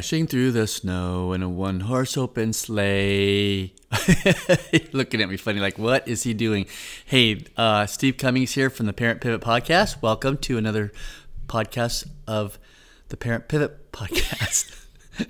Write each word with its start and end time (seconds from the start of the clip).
Dashing 0.00 0.28
through 0.28 0.52
the 0.52 0.66
snow 0.66 1.34
in 1.34 1.42
a 1.42 1.48
one 1.50 1.80
horse 1.80 2.16
open 2.16 2.54
sleigh. 2.54 3.74
Looking 4.92 5.20
at 5.20 5.28
me 5.28 5.36
funny, 5.36 5.60
like, 5.60 5.76
what 5.76 6.08
is 6.08 6.22
he 6.22 6.32
doing? 6.32 6.64
Hey, 7.04 7.44
uh, 7.54 7.84
Steve 7.84 8.16
Cummings 8.16 8.52
here 8.52 8.70
from 8.70 8.86
the 8.86 8.94
Parent 8.94 9.20
Pivot 9.20 9.42
Podcast. 9.42 10.00
Welcome 10.00 10.38
to 10.38 10.56
another 10.56 10.90
podcast 11.48 12.08
of 12.26 12.58
the 13.10 13.18
Parent 13.18 13.46
Pivot 13.46 13.92
Podcast. 13.92 14.74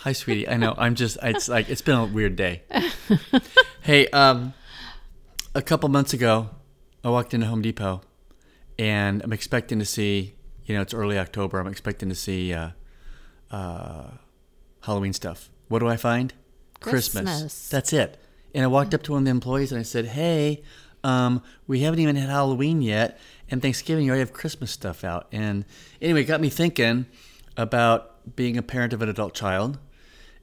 Hi, 0.00 0.12
sweetie. 0.12 0.46
I 0.46 0.58
know 0.58 0.74
I'm 0.76 0.94
just, 0.94 1.16
it's 1.22 1.48
like, 1.48 1.70
it's 1.70 1.80
been 1.80 1.96
a 1.96 2.04
weird 2.04 2.36
day. 2.36 2.64
hey, 3.80 4.06
um, 4.08 4.52
a 5.54 5.62
couple 5.62 5.88
months 5.88 6.12
ago, 6.12 6.50
I 7.02 7.08
walked 7.08 7.32
into 7.32 7.46
Home 7.46 7.62
Depot 7.62 8.02
and 8.78 9.22
I'm 9.22 9.32
expecting 9.32 9.78
to 9.78 9.86
see, 9.86 10.34
you 10.66 10.74
know, 10.74 10.82
it's 10.82 10.92
early 10.92 11.18
October. 11.18 11.58
I'm 11.58 11.68
expecting 11.68 12.10
to 12.10 12.14
see 12.14 12.52
uh, 12.52 12.72
uh, 13.50 14.10
Halloween 14.82 15.12
stuff. 15.12 15.50
What 15.68 15.78
do 15.78 15.88
I 15.88 15.96
find? 15.96 16.32
Christmas. 16.80 17.68
That's 17.68 17.92
it. 17.92 18.18
And 18.54 18.62
I 18.62 18.66
walked 18.66 18.94
up 18.94 19.02
to 19.04 19.12
one 19.12 19.22
of 19.22 19.24
the 19.24 19.30
employees 19.30 19.72
and 19.72 19.78
I 19.78 19.82
said, 19.82 20.06
"Hey, 20.06 20.62
um, 21.02 21.42
we 21.66 21.80
haven't 21.80 22.00
even 22.00 22.16
had 22.16 22.28
Halloween 22.28 22.82
yet, 22.82 23.18
and 23.50 23.60
Thanksgiving 23.60 24.04
you 24.04 24.10
already 24.10 24.20
have 24.20 24.32
Christmas 24.32 24.70
stuff 24.70 25.02
out." 25.04 25.26
And 25.32 25.64
anyway, 26.00 26.22
it 26.22 26.24
got 26.24 26.40
me 26.40 26.50
thinking 26.50 27.06
about 27.56 28.36
being 28.36 28.56
a 28.56 28.62
parent 28.62 28.92
of 28.92 29.02
an 29.02 29.08
adult 29.08 29.34
child, 29.34 29.78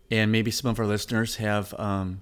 and 0.10 0.32
maybe 0.32 0.52
some 0.52 0.70
of 0.70 0.80
our 0.80 0.86
listeners 0.86 1.38
have 1.38 1.74
um, 1.80 2.22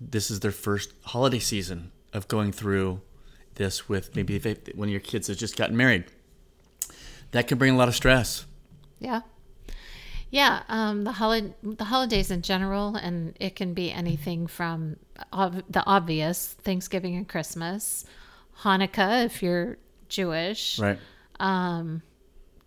this 0.00 0.30
is 0.30 0.40
their 0.40 0.52
first 0.52 0.92
holiday 1.04 1.38
season 1.38 1.92
of 2.12 2.26
going 2.28 2.52
through 2.52 3.00
this 3.56 3.88
with 3.88 4.16
maybe 4.16 4.36
if 4.36 4.42
they, 4.42 4.56
one 4.74 4.88
of 4.88 4.92
your 4.92 5.00
kids 5.00 5.26
has 5.28 5.36
just 5.36 5.56
gotten 5.56 5.76
married. 5.76 6.04
That 7.32 7.46
can 7.46 7.58
bring 7.58 7.74
a 7.74 7.76
lot 7.76 7.88
of 7.88 7.94
stress. 7.94 8.46
Yeah. 8.98 9.20
Yeah, 10.30 10.62
um, 10.68 11.02
the 11.04 11.12
holi- 11.12 11.54
the 11.62 11.84
holidays 11.84 12.30
in 12.30 12.42
general, 12.42 12.94
and 12.96 13.36
it 13.40 13.56
can 13.56 13.74
be 13.74 13.90
anything 13.90 14.46
from 14.46 14.96
ob- 15.32 15.64
the 15.68 15.84
obvious 15.86 16.54
Thanksgiving 16.62 17.16
and 17.16 17.28
Christmas, 17.28 18.04
Hanukkah 18.62 19.24
if 19.24 19.42
you're 19.42 19.78
Jewish, 20.08 20.78
Right. 20.78 20.98
um, 21.40 22.02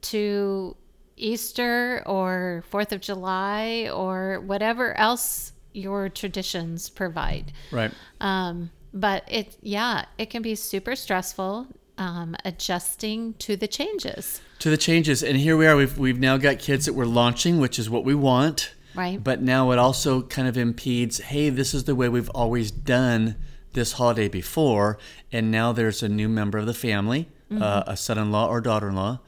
to 0.02 0.76
Easter 1.16 2.04
or 2.06 2.64
Fourth 2.70 2.92
of 2.92 3.00
July 3.00 3.90
or 3.94 4.42
whatever 4.42 4.98
else 4.98 5.54
your 5.74 6.10
traditions 6.10 6.90
provide. 6.90 7.52
Right. 7.72 7.92
Um, 8.20 8.72
but 8.94 9.24
it, 9.32 9.58
yeah, 9.62 10.06
it 10.18 10.30
can 10.30 10.42
be 10.42 10.56
super 10.56 10.96
stressful 10.96 11.68
um, 11.98 12.36
adjusting 12.46 13.34
to 13.36 13.56
the 13.56 13.68
changes, 13.68 14.42
To 14.60 14.70
the 14.70 14.78
changes, 14.78 15.24
and 15.24 15.38
here 15.38 15.56
we 15.58 15.68
are. 15.68 15.76
We've 15.76 15.98
we've 15.98 16.20
now 16.20 16.38
got 16.38 16.60
kids 16.60 16.86
that 16.86 16.94
we're 16.94 17.06
launching, 17.06 17.60
which 17.60 17.78
is 17.80 17.90
what 17.90 18.04
we 18.04 18.16
want. 18.16 18.74
right? 18.96 19.22
But 19.24 19.42
now 19.42 19.72
it 19.72 19.80
also 19.80 20.22
kind 20.24 20.48
of 20.48 20.58
impedes. 20.58 21.20
Hey, 21.20 21.50
this 21.50 21.74
is 21.74 21.84
the 21.86 21.96
way 21.96 22.10
we've 22.10 22.30
always 22.30 22.72
done 22.72 23.36
this 23.74 23.94
holiday 23.94 24.28
before, 24.28 24.98
and 25.32 25.50
now 25.52 25.72
there's 25.74 26.04
a 26.04 26.10
new 26.10 26.30
member 26.30 26.58
of 26.60 26.66
the 26.66 26.74
family, 26.74 27.30
uh, 27.52 27.84
a 27.88 27.98
son-in-law 27.98 28.48
or 28.48 28.62
daughter-in-law, 28.62 29.20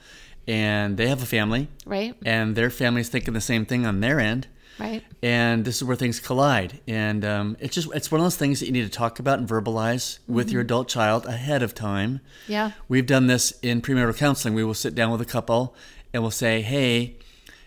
and 0.48 0.98
they 0.98 1.08
have 1.08 1.22
a 1.24 1.26
family, 1.26 1.68
right, 1.86 2.16
and 2.26 2.56
their 2.56 2.70
family's 2.70 3.10
thinking 3.10 3.34
the 3.34 3.42
same 3.42 3.66
thing 3.66 3.86
on 3.86 4.00
their 4.00 4.20
end. 4.20 4.48
right. 4.80 5.04
and 5.24 5.64
this 5.66 5.78
is 5.78 5.84
where 5.86 5.96
things 5.96 6.20
collide 6.20 6.82
and 6.86 7.24
um, 7.24 7.56
it's 7.62 7.74
just 7.76 7.88
it's 7.96 8.12
one 8.12 8.20
of 8.20 8.26
those 8.26 8.36
things 8.36 8.60
that 8.60 8.66
you 8.66 8.74
need 8.74 8.84
to 8.84 8.90
talk 8.90 9.20
about 9.20 9.40
and 9.40 9.48
verbalize 9.48 10.20
with 10.28 10.52
your 10.52 10.62
adult 10.62 10.90
child 10.90 11.26
ahead 11.26 11.64
of 11.64 11.74
time 11.74 12.20
Yeah. 12.48 12.72
we've 12.90 13.06
done 13.06 13.28
this 13.28 13.54
in 13.62 13.82
premarital 13.82 14.18
counseling 14.18 14.54
we 14.54 14.66
will 14.66 14.74
sit 14.74 14.94
down 14.94 15.12
with 15.12 15.22
a 15.22 15.26
couple 15.26 15.74
and 16.14 16.22
we'll 16.22 16.30
say 16.32 16.62
hey 16.62 17.16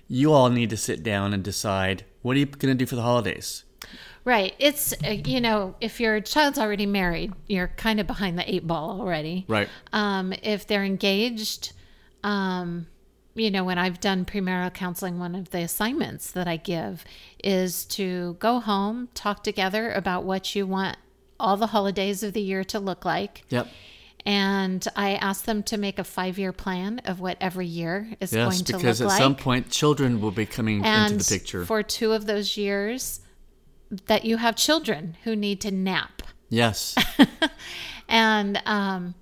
you 0.06 0.32
all 0.34 0.50
need 0.50 0.69
to 0.69 0.76
sit 0.76 1.02
down 1.02 1.32
and 1.32 1.42
decide 1.42 2.04
what 2.20 2.36
are 2.36 2.41
you 2.41 2.47
going 2.47 2.75
to 2.76 2.78
do 2.78 2.86
for 2.86 2.97
the 2.97 3.02
holidays 3.02 3.64
Right. 4.25 4.52
It's, 4.58 4.92
uh, 5.02 5.12
you 5.25 5.41
know, 5.41 5.75
if 5.81 6.00
your 6.00 6.20
child's 6.20 6.58
already 6.58 6.84
married, 6.84 7.32
you're 7.47 7.69
kind 7.78 7.98
of 7.98 8.06
behind 8.06 8.38
the 8.38 8.44
eight 8.54 8.66
ball 8.66 9.00
already. 9.00 9.47
right 9.48 9.69
Um, 9.91 10.34
if 10.42 10.66
they're 10.66 10.84
engaged, 10.84 11.72
um, 12.24 12.86
you 13.34 13.50
know, 13.50 13.64
when 13.64 13.78
I've 13.78 14.00
done 14.00 14.24
premarital 14.24 14.74
counseling, 14.74 15.18
one 15.18 15.34
of 15.34 15.50
the 15.50 15.58
assignments 15.60 16.30
that 16.32 16.48
I 16.48 16.56
give 16.56 17.04
is 17.42 17.84
to 17.86 18.36
go 18.40 18.60
home, 18.60 19.08
talk 19.14 19.44
together 19.44 19.92
about 19.92 20.24
what 20.24 20.54
you 20.54 20.66
want 20.66 20.96
all 21.40 21.56
the 21.56 21.68
holidays 21.68 22.22
of 22.22 22.32
the 22.32 22.40
year 22.40 22.64
to 22.64 22.80
look 22.80 23.04
like. 23.04 23.44
yep 23.48 23.68
And 24.26 24.86
I 24.96 25.14
ask 25.14 25.44
them 25.44 25.62
to 25.64 25.76
make 25.78 25.98
a 26.00 26.04
five 26.04 26.36
year 26.36 26.52
plan 26.52 27.00
of 27.04 27.20
what 27.20 27.36
every 27.40 27.66
year 27.66 28.12
is 28.20 28.32
yes 28.32 28.44
going 28.44 28.64
to 28.64 28.72
look 28.72 28.82
like. 28.82 28.82
because 28.82 29.00
at 29.00 29.10
some 29.12 29.36
point 29.36 29.70
children 29.70 30.20
will 30.20 30.32
be 30.32 30.46
coming 30.46 30.84
and 30.84 31.12
into 31.12 31.24
the 31.24 31.38
picture 31.38 31.64
for 31.64 31.82
two 31.84 32.12
of 32.12 32.26
those 32.26 32.56
years, 32.56 33.20
that 34.06 34.24
you 34.24 34.38
have 34.38 34.56
children 34.56 35.16
who 35.24 35.36
need 35.36 35.60
to 35.60 35.70
nap. 35.70 36.22
yes 36.48 36.96
And, 38.08 38.60
um, 38.64 39.14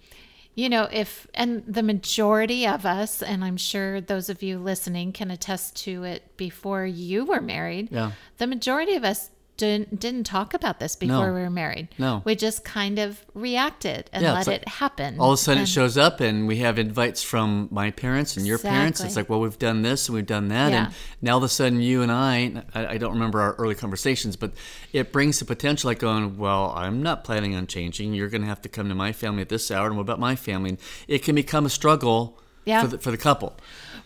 you 0.56 0.70
know, 0.70 0.88
if, 0.90 1.26
and 1.34 1.62
the 1.68 1.82
majority 1.82 2.66
of 2.66 2.86
us, 2.86 3.22
and 3.22 3.44
I'm 3.44 3.58
sure 3.58 4.00
those 4.00 4.30
of 4.30 4.42
you 4.42 4.58
listening 4.58 5.12
can 5.12 5.30
attest 5.30 5.76
to 5.84 6.02
it 6.04 6.34
before 6.38 6.86
you 6.86 7.26
were 7.26 7.42
married, 7.42 7.92
yeah. 7.92 8.12
the 8.38 8.46
majority 8.46 8.94
of 8.94 9.04
us 9.04 9.30
didn't, 9.56 9.98
didn't 9.98 10.24
talk 10.24 10.54
about 10.54 10.78
this 10.80 10.96
before 10.96 11.26
No. 11.28 11.32
we 11.34 11.40
were 11.40 11.50
married. 11.50 11.88
No. 11.98 12.22
We 12.24 12.34
just 12.34 12.64
kind 12.64 12.98
of 12.98 13.24
reacted 13.34 14.10
and 14.12 14.22
Yeah, 14.22 14.32
let 14.34 14.46
like 14.46 14.62
it 14.62 14.68
happen. 14.68 15.18
all 15.18 15.30
of 15.32 15.34
a 15.34 15.36
sudden 15.42 15.62
it 15.62 15.66
shows 15.68 15.96
up 15.96 16.20
and 16.20 16.46
we 16.46 16.56
have 16.58 16.78
invites 16.78 17.22
from 17.22 17.68
my 17.70 17.90
parents 17.90 18.36
and 18.36 18.46
your 18.46 18.58
parents 18.58 19.00
it's 19.00 19.16
like 19.16 19.28
well 19.28 19.40
we've 19.40 19.58
done 19.58 19.82
this 19.82 20.08
and 20.08 20.14
we've 20.14 20.26
done 20.26 20.48
that 20.48 20.72
and 20.72 20.94
now 21.22 21.32
all 21.32 21.38
of 21.38 21.44
a 21.44 21.48
sudden 21.48 21.80
you 21.80 22.02
and 22.02 22.10
I, 22.12 22.62
I 22.74 22.86
I 22.86 22.98
don't 22.98 23.12
remember 23.12 23.40
our 23.40 23.54
early 23.54 23.74
conversations 23.74 24.36
but 24.36 24.52
it 24.92 25.12
brings 25.12 25.38
the 25.38 25.44
potential 25.44 25.88
like 25.88 25.98
going 25.98 26.36
well 26.38 26.72
i'm 26.76 27.02
not 27.02 27.24
planning 27.24 27.54
on 27.54 27.66
changing 27.66 28.14
you're 28.14 28.28
going 28.28 28.42
to 28.42 28.48
have 28.48 28.62
to 28.62 28.68
come 28.68 28.88
to 28.88 28.94
my 28.94 29.12
family 29.12 29.42
at 29.42 29.48
this 29.48 29.70
hour 29.70 29.86
and 29.86 29.96
what 29.96 30.02
about 30.02 30.20
my 30.20 30.34
family 30.36 30.70
and 30.70 30.78
it 31.08 31.22
can 31.22 31.34
become 31.34 31.66
a 31.66 31.70
struggle 31.70 32.38
Yeah. 32.64 32.82
for, 32.82 32.86
the, 32.88 32.98
for 32.98 33.10
the 33.10 33.18
couple 33.18 33.56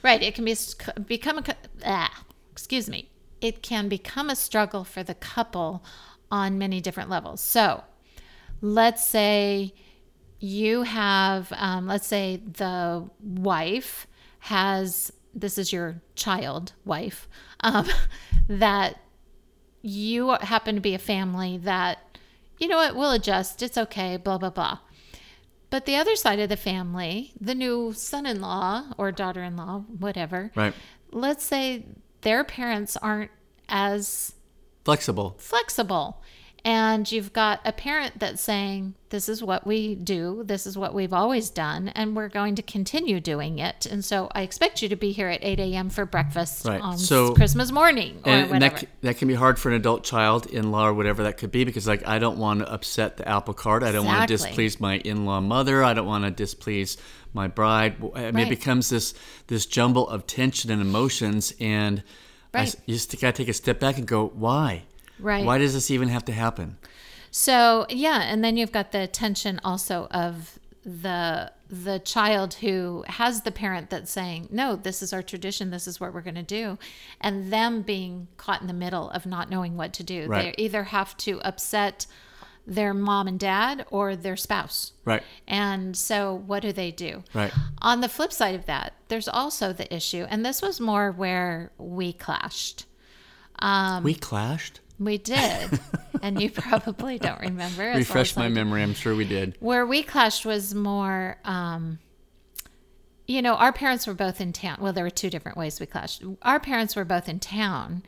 Right. 0.02 0.22
It 0.22 0.34
can 0.34 0.44
be 0.46 0.56
become 1.06 1.38
a 1.38 1.44
ah, 1.84 2.22
excuse 2.52 2.88
me. 2.88 3.10
It 3.40 3.62
can 3.62 3.88
become 3.88 4.30
a 4.30 4.36
struggle 4.36 4.84
for 4.84 5.02
the 5.02 5.14
couple 5.14 5.84
on 6.30 6.58
many 6.58 6.80
different 6.80 7.10
levels. 7.10 7.40
So, 7.40 7.84
let's 8.60 9.04
say 9.04 9.74
you 10.38 10.82
have, 10.82 11.52
um, 11.56 11.86
let's 11.86 12.06
say 12.06 12.36
the 12.36 13.08
wife 13.20 14.06
has 14.40 15.12
this 15.32 15.58
is 15.58 15.72
your 15.72 16.00
child 16.16 16.72
wife 16.84 17.28
um, 17.60 17.86
that 18.48 18.96
you 19.82 20.30
happen 20.40 20.74
to 20.74 20.80
be 20.80 20.94
a 20.94 20.98
family 20.98 21.56
that 21.58 22.18
you 22.58 22.66
know 22.66 22.76
what 22.76 22.96
we'll 22.96 23.12
adjust 23.12 23.62
it's 23.62 23.78
okay 23.78 24.16
blah 24.16 24.36
blah 24.38 24.50
blah 24.50 24.78
but 25.70 25.86
the 25.86 25.94
other 25.94 26.16
side 26.16 26.40
of 26.40 26.48
the 26.48 26.56
family, 26.56 27.32
the 27.40 27.54
new 27.54 27.92
son 27.92 28.26
in 28.26 28.40
law 28.40 28.86
or 28.98 29.12
daughter 29.12 29.42
in 29.44 29.56
law, 29.56 29.84
whatever, 29.98 30.50
right 30.54 30.74
let's 31.12 31.44
say 31.44 31.84
their 32.22 32.44
parents 32.44 32.96
aren't 32.96 33.30
as 33.68 34.34
flexible 34.84 35.36
flexible. 35.38 36.22
And 36.64 37.10
you've 37.10 37.32
got 37.32 37.60
a 37.64 37.72
parent 37.72 38.18
that's 38.18 38.42
saying, 38.42 38.94
This 39.08 39.28
is 39.30 39.42
what 39.42 39.66
we 39.66 39.94
do, 39.94 40.42
this 40.44 40.66
is 40.66 40.76
what 40.76 40.92
we've 40.92 41.12
always 41.14 41.48
done, 41.48 41.88
and 41.88 42.14
we're 42.14 42.28
going 42.28 42.54
to 42.56 42.62
continue 42.62 43.18
doing 43.18 43.58
it. 43.58 43.86
And 43.86 44.04
so 44.04 44.28
I 44.34 44.42
expect 44.42 44.82
you 44.82 44.88
to 44.90 44.96
be 44.96 45.12
here 45.12 45.28
at 45.28 45.42
8 45.42 45.58
a.m. 45.58 45.88
for 45.88 46.04
breakfast 46.04 46.66
Right. 46.66 46.80
on 46.80 46.98
So- 46.98 47.34
Christmas 47.34 47.72
morning 47.72 48.20
or 48.26 48.30
and, 48.32 48.50
and 48.52 48.62
that, 48.62 48.84
that 49.00 49.16
can 49.18 49.26
be 49.28 49.34
hard 49.34 49.58
for 49.58 49.70
an 49.70 49.74
adult 49.76 50.04
child 50.04 50.46
in-law 50.46 50.88
or 50.88 50.94
whatever 50.94 51.22
that 51.22 51.38
could 51.38 51.50
be 51.50 51.64
because 51.64 51.86
like 51.86 52.06
i 52.06 52.18
don't 52.18 52.38
want 52.38 52.60
to 52.60 52.70
upset 52.72 53.16
the 53.16 53.26
apple 53.28 53.54
cart 53.54 53.82
i 53.82 53.90
don't 53.92 54.04
want 54.06 54.20
to 54.28 54.34
displease 54.36 54.78
my 54.80 54.96
in-law 54.98 55.40
mother 55.40 55.82
i 55.82 55.92
don't 55.94 56.06
want 56.06 56.24
to 56.24 56.30
displease 56.30 56.96
my 57.32 57.46
bride 57.48 57.96
I 58.14 58.20
mean, 58.20 58.34
Right. 58.34 58.46
it 58.46 58.50
becomes 58.50 58.88
this 58.90 59.14
this 59.46 59.66
jumble 59.66 60.08
of 60.08 60.26
tension 60.26 60.70
and 60.70 60.80
emotions 60.82 61.52
and 61.60 62.02
I 62.52 62.58
Right. 62.60 62.74
you 62.86 62.94
just 62.94 63.18
gotta 63.20 63.32
take 63.32 63.48
a 63.48 63.52
step 63.52 63.78
back 63.80 63.96
and 63.98 64.06
go 64.06 64.26
why 64.34 64.82
Right. 65.20 65.44
why 65.44 65.58
does 65.58 65.74
this 65.74 65.90
even 65.90 66.08
have 66.08 66.24
to 66.26 66.32
happen 66.32 66.76
So 67.30 67.86
yeah, 67.88 68.22
and 68.22 68.42
then 68.42 68.56
you've 68.56 68.72
got 68.72 68.90
the 68.92 69.06
tension 69.06 69.60
also 69.62 70.08
of 70.10 70.58
the 70.84 71.52
the 71.68 72.00
child 72.00 72.54
who 72.54 73.04
has 73.06 73.42
the 73.42 73.52
parent 73.52 73.90
that's 73.90 74.10
saying, 74.10 74.48
"No, 74.50 74.74
this 74.74 75.02
is 75.02 75.12
our 75.12 75.22
tradition. 75.22 75.70
This 75.70 75.86
is 75.86 76.00
what 76.00 76.12
we're 76.12 76.22
going 76.22 76.34
to 76.34 76.42
do," 76.42 76.78
and 77.20 77.52
them 77.52 77.82
being 77.82 78.26
caught 78.36 78.60
in 78.60 78.66
the 78.66 78.72
middle 78.72 79.10
of 79.10 79.26
not 79.26 79.48
knowing 79.48 79.76
what 79.76 79.92
to 79.94 80.02
do. 80.02 80.26
Right. 80.26 80.56
They 80.56 80.64
either 80.64 80.84
have 80.84 81.16
to 81.18 81.40
upset 81.42 82.06
their 82.66 82.92
mom 82.92 83.28
and 83.28 83.38
dad 83.38 83.86
or 83.90 84.16
their 84.16 84.36
spouse. 84.36 84.92
right 85.04 85.22
And 85.46 85.96
so, 85.96 86.34
what 86.34 86.62
do 86.62 86.72
they 86.72 86.90
do? 86.90 87.22
right 87.34 87.52
On 87.82 88.00
the 88.00 88.08
flip 88.08 88.32
side 88.32 88.54
of 88.54 88.66
that, 88.66 88.94
there's 89.08 89.28
also 89.28 89.72
the 89.72 89.92
issue, 89.94 90.26
and 90.28 90.44
this 90.44 90.60
was 90.62 90.80
more 90.80 91.12
where 91.12 91.70
we 91.78 92.12
clashed. 92.12 92.86
Um, 93.60 94.02
we 94.02 94.14
clashed 94.14 94.80
We 95.00 95.16
did, 95.18 95.80
and 96.22 96.40
you 96.40 96.50
probably 96.52 97.18
don't 97.18 97.40
remember. 97.40 97.84
refresh 97.96 98.36
my 98.36 98.48
memory 98.48 98.82
i'm 98.82 98.94
sure 98.94 99.16
we 99.16 99.24
did 99.24 99.56
Where 99.58 99.86
we 99.86 100.02
clashed 100.02 100.44
was 100.44 100.74
more, 100.74 101.38
um, 101.44 101.98
you 103.26 103.40
know, 103.42 103.54
our 103.54 103.72
parents 103.72 104.06
were 104.06 104.14
both 104.14 104.40
in 104.40 104.52
town. 104.52 104.76
Well, 104.80 104.92
there 104.92 105.04
were 105.04 105.10
two 105.10 105.30
different 105.30 105.56
ways 105.56 105.80
we 105.80 105.86
clashed. 105.86 106.22
Our 106.42 106.60
parents 106.60 106.94
were 106.96 107.04
both 107.04 107.28
in 107.28 107.40
town. 107.40 108.02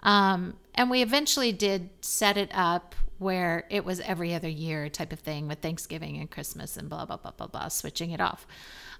Um, 0.00 0.56
and 0.74 0.90
we 0.90 1.00
eventually 1.00 1.52
did 1.52 1.88
set 2.02 2.36
it 2.36 2.50
up 2.52 2.94
where 3.18 3.64
it 3.70 3.84
was 3.84 4.00
every 4.00 4.34
other 4.34 4.48
year 4.48 4.88
type 4.90 5.12
of 5.12 5.20
thing 5.20 5.48
with 5.48 5.60
Thanksgiving 5.60 6.18
and 6.18 6.30
Christmas 6.30 6.76
and 6.76 6.88
blah, 6.90 7.06
blah, 7.06 7.16
blah, 7.16 7.30
blah, 7.30 7.46
blah, 7.46 7.68
switching 7.68 8.10
it 8.10 8.20
off. 8.20 8.46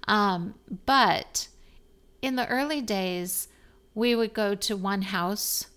Um, 0.07 0.55
but 0.85 1.49
in 2.21 2.37
the 2.37 2.47
early 2.47 2.81
days, 2.81 3.49
we 3.93 4.15
would 4.15 4.33
go 4.33 4.55
to 4.55 4.75
one 4.75 5.03
house 5.03 5.67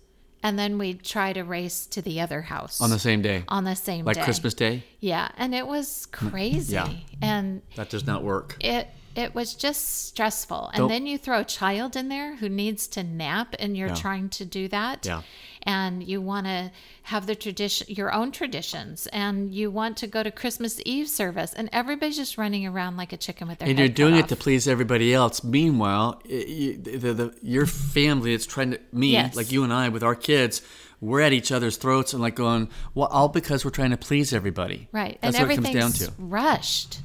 and 0.43 0.57
then 0.57 0.77
we'd 0.77 1.03
try 1.03 1.33
to 1.33 1.43
race 1.43 1.85
to 1.87 2.01
the 2.01 2.21
other 2.21 2.41
house 2.41 2.81
On 2.81 2.89
the 2.89 2.99
same 2.99 3.21
day, 3.21 3.43
on 3.47 3.63
the 3.63 3.75
same 3.75 3.99
day. 3.99 4.05
like 4.05 4.15
day. 4.17 4.23
Christmas 4.23 4.53
Day. 4.53 4.83
Yeah. 4.99 5.29
And 5.37 5.53
it 5.53 5.67
was 5.67 6.07
hmm. 6.13 6.29
crazy. 6.29 6.73
Yeah. 6.73 6.91
And 7.21 7.61
That 7.75 7.89
does 7.89 8.05
not 8.05 8.23
work. 8.23 8.57
it 8.59 8.87
it 9.15 9.33
was 9.35 9.53
just 9.53 10.05
stressful. 10.07 10.67
And 10.73 10.77
Don't- 10.79 10.89
then 10.89 11.05
you 11.07 11.17
throw 11.17 11.39
a 11.39 11.43
child 11.43 11.95
in 11.95 12.09
there 12.09 12.35
who 12.37 12.47
needs 12.49 12.87
to 12.89 13.03
nap 13.03 13.55
and 13.59 13.75
you're 13.75 13.89
Yeah. 13.89 13.95
trying 13.95 14.29
to 14.29 14.45
do 14.45 14.67
that. 14.69 15.05
Yeah. 15.05 15.21
And 15.63 16.01
you 16.03 16.21
want 16.21 16.45
to 16.47 16.71
have 17.03 17.25
the 17.25 17.35
tradition 17.35 17.87
your 17.89 18.13
own 18.13 18.31
traditions 18.31 19.07
and 19.07 19.53
you 19.53 19.69
want 19.69 19.97
to 19.97 20.07
go 20.07 20.23
to 20.23 20.31
Christmas 20.31 20.79
Eve 20.85 21.09
service 21.09 21.53
and 21.53 21.69
everybody's 21.73 22.15
just 22.15 22.37
running 22.37 22.65
around 22.65 22.95
like 22.97 23.11
a 23.11 23.17
chicken 23.17 23.47
with 23.47 23.59
their 23.59 23.67
and 23.67 23.77
you're 23.77 23.89
doing 23.89 24.15
it 24.15 24.29
to 24.29 24.35
please 24.37 24.67
everybody 24.67 25.13
else. 25.13 25.43
Meanwhile, 25.43 26.21
you, 26.25 26.77
the, 26.77 27.13
the, 27.13 27.33
your 27.41 27.65
family 27.65 28.31
that's 28.35 28.45
trying 28.45 28.71
to 28.71 28.79
me, 28.93 29.11
Yes. 29.13 29.35
like 29.35 29.51
you 29.51 29.63
and 29.63 29.73
I, 29.73 29.89
with 29.89 30.03
our 30.03 30.15
kids, 30.15 30.61
we're 31.01 31.21
at 31.21 31.33
each 31.33 31.51
other's 31.51 31.77
throats 31.77 32.13
and 32.13 32.21
like 32.21 32.35
going, 32.35 32.69
well, 32.93 33.07
all 33.07 33.27
because 33.29 33.63
we're 33.65 33.71
trying 33.71 33.91
to 33.91 33.97
please 33.97 34.31
everybody. 34.33 34.87
Right. 34.91 35.17
That's 35.21 35.37
and 35.37 35.47
what 35.47 35.57
it 35.59 35.61
comes 35.63 35.75
down 35.75 35.91
to. 36.07 36.13
rushed. 36.17 36.99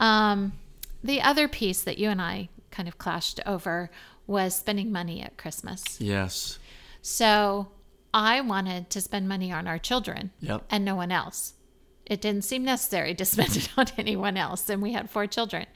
Um, 0.00 0.52
the 1.02 1.20
other 1.22 1.48
piece 1.48 1.82
that 1.82 1.98
you 1.98 2.08
and 2.10 2.20
I 2.20 2.48
kind 2.70 2.88
of 2.88 2.98
clashed 2.98 3.40
over 3.46 3.90
was 4.26 4.54
spending 4.54 4.92
money 4.92 5.22
at 5.22 5.36
Christmas. 5.38 6.00
Yes. 6.00 6.58
So 7.02 7.68
I 8.12 8.40
wanted 8.40 8.90
to 8.90 9.00
spend 9.00 9.28
money 9.28 9.52
on 9.52 9.66
our 9.66 9.78
children 9.78 10.32
Yep. 10.40 10.64
and 10.70 10.84
no 10.84 10.94
one 10.94 11.10
else. 11.12 11.54
It 12.04 12.20
didn't 12.20 12.44
seem 12.44 12.64
necessary 12.64 13.14
to 13.14 13.24
spend 13.34 13.56
it 13.56 13.68
on 13.76 13.86
anyone 13.96 14.36
else. 14.36 14.68
And 14.68 14.82
we 14.82 14.92
had 14.92 15.10
four 15.10 15.26
children. 15.26 15.66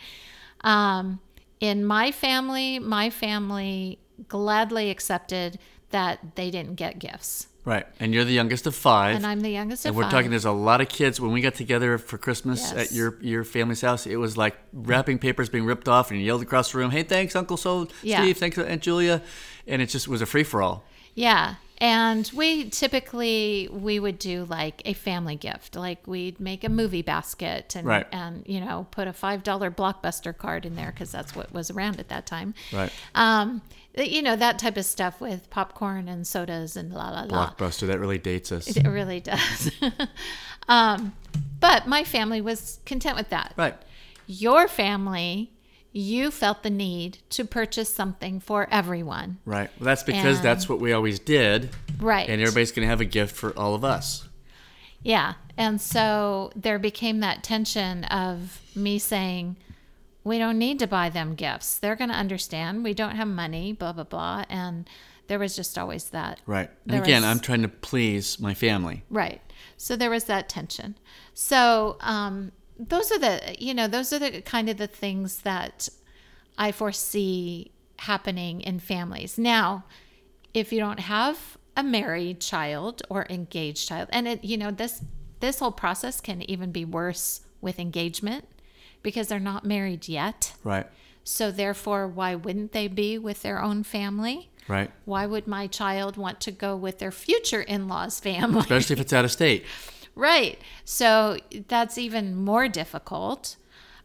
Um, 0.63 1.21
in 1.61 1.85
my 1.85 2.11
family, 2.13 2.79
my 2.79 3.11
family 3.11 3.99
gladly 4.29 4.91
accepted 4.91 5.59
that 5.91 6.35
they 6.37 6.51
didn't 6.51 6.75
get 6.77 6.99
gifts. 6.99 7.47
Right. 7.65 7.87
And 8.01 8.13
you're 8.13 8.25
the 8.25 8.33
youngest 8.33 8.67
of 8.67 8.75
five. 8.75 9.15
And 9.15 9.25
I'm 9.25 9.41
the 9.41 9.51
youngest 9.51 9.85
And 9.85 9.91
of 9.91 9.97
we're 9.97 10.11
talking. 10.11 10.31
There's 10.31 10.45
a 10.45 10.51
lot 10.51 10.81
of 10.81 10.89
kids. 10.89 11.21
When 11.21 11.31
we 11.31 11.41
got 11.41 11.55
together 11.55 11.97
for 11.97 12.19
Christmas 12.19 12.61
Yes. 12.61 12.73
at 12.91 12.93
your 12.93 13.17
your 13.21 13.45
family's 13.45 13.81
house, 13.83 14.05
it 14.07 14.17
was 14.17 14.37
like 14.37 14.57
wrapping 14.73 15.19
papers 15.19 15.49
being 15.49 15.65
ripped 15.65 15.89
off, 15.89 16.11
and 16.11 16.19
you 16.19 16.27
yelled 16.27 16.43
across 16.43 16.73
the 16.73 16.79
room, 16.79 16.91
"Hey, 16.91 17.05
thanks, 17.05 17.37
Uncle 17.37 17.57
So 17.57 17.89
Yeah. 18.03 18.23
Steve. 18.23 18.39
Thanks, 18.39 18.59
Aunt 18.59 18.83
Julia," 18.83 19.23
and 19.69 19.81
it 19.81 19.87
just 19.91 20.09
was 20.09 20.21
a 20.21 20.27
free 20.27 20.43
for 20.43 20.61
all. 20.61 20.85
Yeah. 21.15 21.55
And 21.83 22.31
we 22.33 22.71
typically 22.71 23.69
we 23.73 23.99
would 23.99 24.17
do 24.21 24.45
like 24.45 24.83
a 24.85 24.93
family 24.93 25.35
gift. 25.35 25.75
Like 25.75 26.07
we'd 26.07 26.39
make 26.39 26.63
a 26.63 26.69
movie 26.69 27.03
basket 27.03 27.75
and 27.75 27.85
Right. 27.87 28.07
and 28.13 28.45
you 28.47 28.61
know, 28.61 28.87
put 28.93 29.09
a 29.09 29.13
$5 29.13 29.43
blockbuster 29.43 30.37
card 30.37 30.65
in 30.65 30.77
there 30.77 30.93
cuz 30.93 31.11
that's 31.11 31.35
what 31.35 31.53
was 31.53 31.73
around 31.73 31.99
at 31.99 32.09
that 32.09 32.25
time. 32.25 32.55
Right. 32.73 32.93
Um 33.17 33.63
you 33.99 34.23
know, 34.23 34.37
that 34.37 34.59
type 34.61 34.77
of 34.77 34.85
stuff 34.87 35.21
with 35.21 35.51
popcorn 35.51 36.09
and 36.09 36.25
sodas 36.25 36.77
and 36.77 36.93
la 36.95 37.11
la 37.11 37.23
la. 37.23 37.51
Blockbuster. 37.53 37.89
That 37.89 37.99
really 37.99 38.19
dates 38.19 38.53
us. 38.53 38.69
It 38.69 38.87
really 38.87 39.19
does. 39.21 39.73
um 40.69 41.15
but 41.59 41.89
my 41.89 42.05
family 42.05 42.41
was 42.41 42.79
content 42.87 43.17
with 43.17 43.29
that. 43.31 43.55
Right. 43.57 43.75
Your 44.29 44.69
family 44.69 45.51
you 45.93 46.31
felt 46.31 46.63
the 46.63 46.71
need 46.71 47.19
to 47.31 47.45
purchase 47.45 47.93
something 47.93 48.41
for 48.41 48.67
everyone. 48.71 49.39
Right. 49.45 49.71
Well, 49.79 49.85
that's 49.87 50.03
because 50.03 50.37
And- 50.37 50.45
that's 50.45 50.69
what 50.69 50.81
we 50.81 50.93
always 50.93 51.19
did, 51.19 51.71
Right. 51.99 52.29
and 52.29 52.41
everybody's 52.41 52.73
going 52.73 52.87
to 52.87 52.91
have 52.91 53.01
a 53.01 53.07
gift 53.07 53.37
for 53.37 53.57
all 53.59 53.75
of 53.75 53.85
us. 53.85 54.27
Yeah. 55.03 55.35
And 55.59 55.81
so 55.81 56.51
there 56.57 56.79
became 56.79 57.21
that 57.21 57.43
tension 57.43 58.05
of 58.05 58.61
me 58.75 58.99
saying, 58.99 59.57
we 60.25 60.39
don't 60.39 60.59
need 60.59 60.79
to 60.79 60.87
buy 60.87 61.09
them 61.11 61.35
gifts. 61.35 61.77
They're 61.79 61.97
going 61.97 62.11
to 62.11 62.17
understand. 62.17 62.85
We 62.85 62.95
don't 62.95 63.17
have 63.17 63.29
money, 63.29 63.73
blah, 63.73 63.93
blah, 63.93 64.05
blah. 64.05 64.45
And 64.49 64.89
there 65.27 65.39
was 65.41 65.57
just 65.57 65.77
always 65.77 66.05
that. 66.11 66.41
Right. 66.47 66.71
And 66.89 67.03
again, 67.03 67.23
was- 67.23 67.31
I'm 67.31 67.41
trying 67.41 67.63
to 67.63 67.69
please 67.69 68.39
my 68.41 68.55
family. 68.55 69.03
Right. 69.11 69.43
So 69.77 69.97
there 69.97 70.11
was 70.11 70.25
that 70.25 70.49
tension. 70.49 70.97
So 71.35 71.97
um, 72.01 72.53
those 72.89 73.13
are 73.13 73.19
the, 73.19 73.57
you 73.59 73.75
know, 73.75 73.87
those 73.89 74.13
are 74.13 74.19
the 74.19 74.41
kind 74.43 74.69
of 74.69 74.77
the 74.77 74.87
things 74.87 75.43
that 75.43 75.89
I 76.59 76.73
foresee 76.73 77.71
happening 77.99 78.61
in 78.61 78.79
families. 78.81 79.39
Now, 79.39 79.85
if 80.55 80.73
you 80.73 80.81
don't 80.81 81.01
have 81.01 81.57
a 81.77 81.83
married 81.83 82.41
child 82.41 83.03
or 83.09 83.27
engaged 83.31 83.89
child, 83.89 84.09
and 84.13 84.29
it, 84.29 84.45
you 84.45 84.57
know, 84.57 84.71
this 84.71 85.03
this 85.41 85.59
whole 85.59 85.73
process 85.73 86.21
can 86.21 86.49
even 86.49 86.71
be 86.71 86.85
worse 86.85 87.41
with 87.61 87.79
engagement 87.79 88.47
because 89.03 89.29
they're 89.29 89.41
not 89.41 89.65
married 89.65 90.09
yet. 90.09 90.55
Right. 90.63 90.87
So 91.25 91.51
therefore, 91.51 92.07
why 92.07 92.35
wouldn't 92.35 92.73
they 92.73 92.87
be 92.89 93.19
with 93.19 93.43
their 93.43 93.61
own 93.61 93.83
family? 93.83 94.51
Right. 94.69 94.91
Why 95.05 95.27
would 95.27 95.49
my 95.49 95.67
child 95.67 96.17
want 96.17 96.41
to 96.43 96.53
go 96.53 96.77
with 96.77 96.99
their 96.99 97.11
future 97.11 97.63
in-laws 97.63 98.21
family? 98.21 98.61
Especially 98.61 98.95
if 98.95 99.01
it's 99.01 99.13
out 99.13 99.25
of 99.25 99.33
state. 99.33 99.65
Right. 100.15 100.59
So 100.85 101.39
that's 101.69 101.97
even 101.99 102.35
more 102.37 102.69
difficult. 102.69 103.57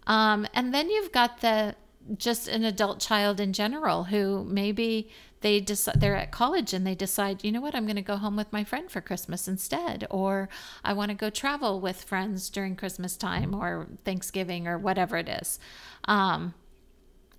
Um, 0.06 0.48
and 0.54 0.74
then 0.74 0.89
you've 0.89 1.12
got 1.12 1.42
the 1.42 1.75
just 2.18 2.48
an 2.48 2.63
adult 2.63 3.01
child 3.01 3.39
in 3.42 3.51
general 3.51 4.06
who 4.06 4.45
maybe 4.45 5.09
they 5.42 5.59
decide 5.59 6.00
they're 6.00 6.15
at 6.15 6.31
college 6.31 6.74
and 6.74 6.88
they 6.88 6.95
decide, 6.95 7.44
you 7.44 7.51
know 7.51 7.59
what, 7.62 7.75
I'm 7.75 7.86
going 7.86 7.98
to 7.98 8.01
go 8.01 8.15
home 8.15 8.38
with 8.38 8.51
my 8.54 8.63
friend 8.63 8.89
for 8.89 9.01
Christmas 9.01 9.48
instead, 9.48 10.07
or 10.09 10.48
I 10.83 10.94
want 10.94 11.09
to 11.09 11.15
go 11.15 11.30
travel 11.30 11.80
with 11.81 12.04
friends 12.04 12.50
during 12.50 12.75
Christmas 12.77 13.18
time 13.18 13.53
or 13.53 13.88
Thanksgiving 14.06 14.68
or 14.68 14.77
whatever 14.77 15.18
it 15.18 15.27
is. 15.27 15.60
Um, 16.06 16.53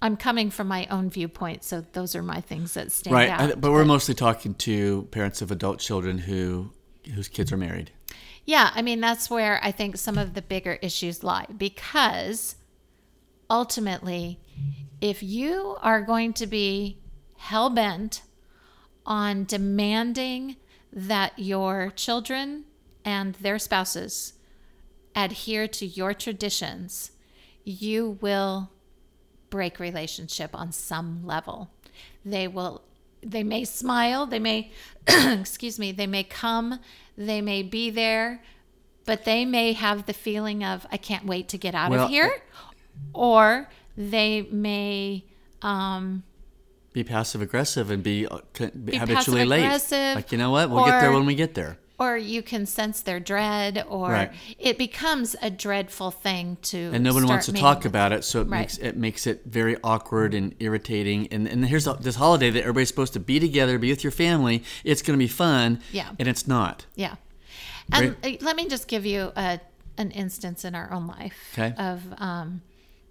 I'm 0.01 0.17
coming 0.17 0.51
from 0.51 0.69
my 0.69 0.87
own 0.91 1.11
viewpoint, 1.11 1.65
so 1.65 1.85
those 1.93 2.15
are 2.15 2.23
my 2.23 2.41
things 2.41 2.75
that 2.75 2.93
stand 2.93 3.15
Right. 3.15 3.31
out. 3.31 3.41
I- 3.41 3.55
but 3.55 3.73
we're 3.73 3.85
mostly 3.87 4.15
talking 4.15 4.55
to 4.55 5.09
parents 5.11 5.43
of 5.43 5.51
adult 5.51 5.79
children 5.81 6.19
who 6.19 6.71
whose 7.15 7.27
kids 7.29 7.51
are 7.51 7.57
married. 7.57 7.91
Yeah, 8.49 8.71
I 8.75 8.81
mean, 8.81 9.01
that's 9.03 9.29
where 9.29 9.61
I 9.63 9.71
think 9.73 9.99
some 9.99 10.17
of 10.17 10.33
the 10.33 10.41
bigger 10.41 10.79
issues 10.81 11.23
lie 11.23 11.45
because 11.55 12.57
ultimately, 13.51 14.41
if 15.03 15.23
you 15.23 15.77
are 15.83 16.01
going 16.01 16.33
to 16.33 16.47
be 16.47 16.97
hell 17.37 17.69
bent 17.69 18.23
on 19.05 19.45
demanding 19.45 20.57
that 20.91 21.39
your 21.39 21.93
children 21.95 22.65
and 23.05 23.35
their 23.35 23.59
spouses 23.59 24.33
adhere 25.15 25.69
to 25.69 25.85
your 25.85 26.15
traditions, 26.15 27.11
you 27.65 28.17
will 28.23 28.71
break 29.51 29.79
relationship 29.79 30.55
on 30.55 30.73
some 30.73 31.23
level. 31.23 31.71
They 32.25 32.49
will 32.49 32.81
they 33.23 33.43
may 33.43 33.65
smile, 33.65 34.25
they 34.25 34.39
may 34.39 34.71
excuse 35.07 35.79
me, 35.79 35.93
they 35.93 36.07
may 36.07 36.25
come, 36.25 36.81
they 37.19 37.43
may 37.43 37.63
be 37.63 37.91
there, 37.91 38.41
but 39.05 39.25
they 39.25 39.45
may 39.45 39.73
have 39.73 40.07
the 40.07 40.13
feeling 40.15 40.65
of 40.65 40.87
I 40.91 40.97
can't 40.97 41.27
wait 41.27 41.49
to 41.49 41.59
get 41.59 41.75
out 41.75 41.91
Well, 41.91 42.05
of 42.05 42.11
here 42.11 42.31
or 43.13 43.69
they 43.97 44.43
may 44.43 45.25
um 45.61 46.23
Be 46.93 47.03
passive 47.05 47.43
aggressive 47.43 47.91
and 47.91 48.03
be, 48.03 48.27
uh, 48.27 48.39
be 48.85 48.97
habitually 48.97 49.45
late. 49.45 49.91
Like 49.91 50.33
you 50.33 50.39
know 50.39 50.51
what? 50.53 50.71
We'll 50.71 50.85
get 50.87 51.01
there 51.01 51.13
when 51.13 51.27
we 51.27 51.35
get 51.35 51.55
there. 51.55 51.79
Or 52.01 52.17
you 52.17 52.43
can 52.43 52.65
sense 52.67 53.01
their 53.03 53.19
dread 53.21 53.85
or 53.89 54.11
Right. 54.13 54.33
it 54.59 54.79
becomes 54.79 55.35
a 55.43 55.51
dreadful 55.51 56.11
thing 56.11 56.57
to 56.63 56.91
and 56.95 57.03
no 57.03 57.13
one 57.13 57.27
wants 57.27 57.47
to 57.47 57.53
talk 57.53 57.85
about 57.85 58.13
it 58.13 58.25
so 58.25 58.41
it 58.43 58.49
Right. 58.49 58.61
makes 58.61 58.79
it 58.79 58.97
makes 58.97 59.27
it 59.27 59.43
very 59.47 59.77
awkward 59.83 60.35
and 60.35 60.55
irritating 60.61 61.27
and 61.33 61.47
and 61.49 61.67
here's 61.67 61.85
this 62.01 62.17
holiday 62.17 62.51
that 62.51 62.61
everybody's 62.61 62.89
supposed 62.89 63.13
to 63.15 63.21
be 63.21 63.41
together 63.41 63.79
be 63.79 63.91
with 63.91 64.05
your 64.05 64.11
family 64.13 64.63
it's 64.85 65.03
going 65.03 65.19
to 65.19 65.23
be 65.23 65.29
fun 65.29 65.81
Yeah. 65.93 66.11
and 66.19 66.29
it's 66.29 66.47
not 66.47 66.87
Yeah. 66.95 67.17
And 67.93 68.17
uh, 68.23 68.31
let 68.43 68.55
me 68.55 68.69
just 68.69 68.87
give 68.87 69.07
you 69.07 69.33
a, 69.35 69.61
an 69.97 70.11
instance 70.11 70.65
in 70.65 70.75
our 70.75 70.93
own 70.93 71.07
life 71.07 71.35
Okay. 71.55 71.75
of 71.79 72.03
um, 72.19 72.61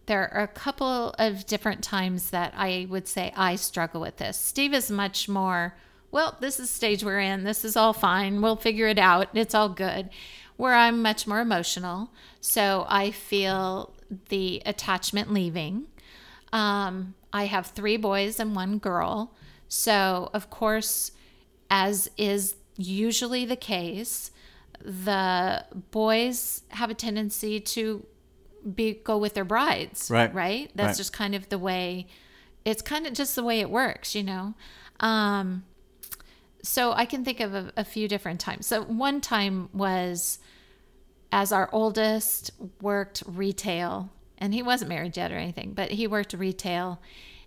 there 0.05 0.31
are 0.33 0.43
a 0.43 0.47
couple 0.47 1.13
of 1.19 1.45
different 1.47 1.83
times 1.83 2.29
that 2.29 2.53
I 2.55 2.85
would 2.89 3.07
say 3.07 3.33
I 3.35 3.55
struggle 3.57 3.99
with 3.99 4.17
this. 4.17 4.37
Steve 4.39 4.73
is 4.73 4.89
much 4.91 5.27
more, 5.27 5.75
well, 6.11 6.37
this 6.39 6.59
is 6.59 6.69
the 6.69 6.75
stage 6.75 7.03
we're 7.03 7.19
in. 7.19 7.43
This 7.43 7.63
is 7.65 7.75
all 7.75 7.93
fine. 7.93 8.41
We'll 8.41 8.55
figure 8.55 8.87
it 8.87 8.97
out. 8.99 9.29
It's 9.33 9.53
all 9.55 9.69
good. 9.69 10.09
Where 10.55 10.73
I'm 10.73 11.01
much 11.01 11.27
more 11.27 11.39
emotional. 11.39 12.09
So 12.41 12.85
I 12.89 13.11
feel 13.11 13.93
the 14.29 14.61
attachment 14.65 15.31
leaving. 15.31 15.85
Um, 16.53 17.13
I 17.33 17.45
have 17.45 17.67
three 17.67 17.97
boys 17.97 18.39
and 18.39 18.55
one 18.55 18.77
girl. 18.79 19.35
So, 19.67 20.29
of 20.33 20.49
course, 20.49 21.11
as 21.69 22.09
is 22.17 22.55
usually 22.77 23.45
the 23.45 23.57
case, 23.57 24.31
the 24.81 25.65
boys 25.91 26.63
have 26.69 26.89
a 26.89 26.93
tendency 26.93 27.59
to 27.59 28.05
be 28.75 28.93
go 29.03 29.17
with 29.17 29.33
their 29.33 29.45
brides. 29.45 30.09
Right. 30.09 30.33
Right. 30.33 30.71
That's 30.75 30.87
Right. 30.89 30.97
just 30.97 31.13
kind 31.13 31.35
of 31.35 31.49
the 31.49 31.59
way. 31.59 32.07
It's 32.65 32.81
kind 32.81 33.05
of 33.05 33.13
just 33.13 33.35
the 33.35 33.43
way 33.43 33.59
it 33.59 33.69
works, 33.69 34.15
you 34.15 34.23
know. 34.23 34.53
Um, 34.99 35.63
so 36.67 36.91
I 36.93 37.05
can 37.05 37.23
think 37.23 37.39
of 37.39 37.53
a, 37.55 37.71
a 37.77 37.83
few 37.83 38.07
different 38.07 38.39
times. 38.39 38.67
So 38.67 38.83
one 38.83 39.21
time 39.21 39.69
was 39.73 40.39
as 41.31 41.51
our 41.51 41.69
oldest 41.71 42.51
worked 42.81 43.23
retail, 43.25 44.09
and 44.37 44.53
he 44.53 44.61
wasn't 44.61 44.89
married 44.89 45.17
yet 45.17 45.31
or 45.31 45.35
anything, 45.35 45.73
but 45.73 45.91
he 45.91 46.07
worked 46.07 46.33
retail, 46.33 47.01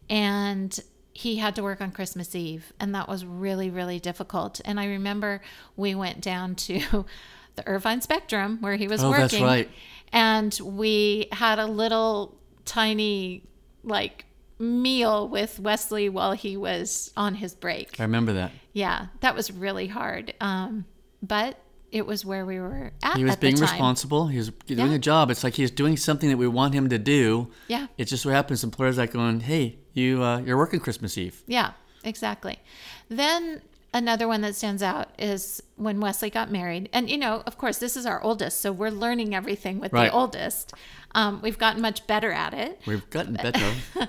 and 0.09 0.79
he 1.13 1.37
had 1.37 1.55
to 1.57 1.63
work 1.63 1.81
on 1.81 1.91
Christmas 1.93 2.35
Eve, 2.35 2.73
and 2.81 2.95
that 2.95 3.09
was 3.09 3.25
really, 3.25 3.71
really 3.71 3.99
difficult. 4.01 4.61
And 4.65 4.79
I 4.81 4.87
remember 4.87 5.41
we 5.77 5.95
went 5.95 6.21
down 6.21 6.55
to 6.57 7.05
the 7.57 7.67
Irvine 7.67 8.01
Spectrum 8.01 8.59
where 8.61 8.77
he 8.77 8.87
was 8.89 9.03
Oh, 9.03 9.11
working, 9.11 9.43
that's 9.43 9.43
right. 9.43 9.71
and 10.13 10.59
we 10.63 11.29
had 11.33 11.59
a 11.59 11.67
little 11.67 12.37
tiny 12.65 13.43
like 13.83 14.25
meal 14.61 15.27
with 15.29 15.59
Wesley 15.59 16.09
while 16.09 16.33
he 16.33 16.57
was 16.57 17.13
on 17.17 17.35
his 17.37 17.55
break. 17.55 17.99
I 17.99 18.05
remember 18.05 18.33
that. 18.35 18.53
Yeah, 18.73 19.07
that 19.21 19.35
was 19.35 19.51
really 19.51 19.87
hard. 19.89 20.35
Um, 20.41 20.85
but 21.23 21.59
it 21.91 22.07
was 22.07 22.25
where 22.25 22.47
we 22.47 22.61
were 22.61 22.93
at. 23.03 23.17
He 23.17 23.25
was 23.25 23.33
at 23.33 23.41
the 23.41 23.47
being 23.49 23.61
responsible. 23.61 24.29
He 24.29 24.39
was 24.39 24.51
doing 24.67 24.91
Yeah. 24.91 24.95
a 24.95 24.99
job. 24.99 25.31
It's 25.31 25.43
like 25.43 25.55
he's 25.55 25.71
doing 25.73 25.97
something 25.97 26.29
that 26.29 26.37
we 26.37 26.47
want 26.47 26.75
him 26.75 26.89
to 26.91 26.99
do. 26.99 27.51
Yeah, 27.69 27.87
It 27.99 28.05
just 28.05 28.23
so 28.23 28.31
happens 28.31 28.63
employers 28.63 28.99
like 28.99 29.13
going, 29.13 29.41
"Hey, 29.41 29.79
you 29.93 30.23
uh, 30.23 30.39
you're 30.41 30.57
working 30.57 30.79
Christmas 30.79 31.19
Eve." 31.19 31.43
yeah, 31.47 31.73
exactly. 32.05 32.61
Then 33.09 33.63
another 33.93 34.29
one 34.29 34.41
that 34.43 34.55
stands 34.55 34.85
out 34.85 35.09
is 35.19 35.61
when 35.75 35.99
Wesley 36.01 36.31
got 36.31 36.49
married, 36.53 36.89
and 36.93 37.11
you 37.11 37.19
know, 37.19 37.43
of 37.45 37.59
course, 37.59 37.79
this 37.79 37.97
is 37.97 38.07
our 38.07 38.23
oldest, 38.23 38.61
so 38.61 38.71
we're 38.71 38.91
learning 38.93 39.35
everything 39.35 39.81
with 39.81 39.93
Right. 39.93 40.11
the 40.11 40.13
oldest. 40.17 40.73
Um, 41.13 41.41
we've 41.43 41.59
gotten 41.59 41.83
much 41.83 42.07
better 42.07 42.31
at 42.31 42.55
it. 42.55 42.81
We've 42.87 43.09
gotten 43.11 43.35
better. 43.35 43.75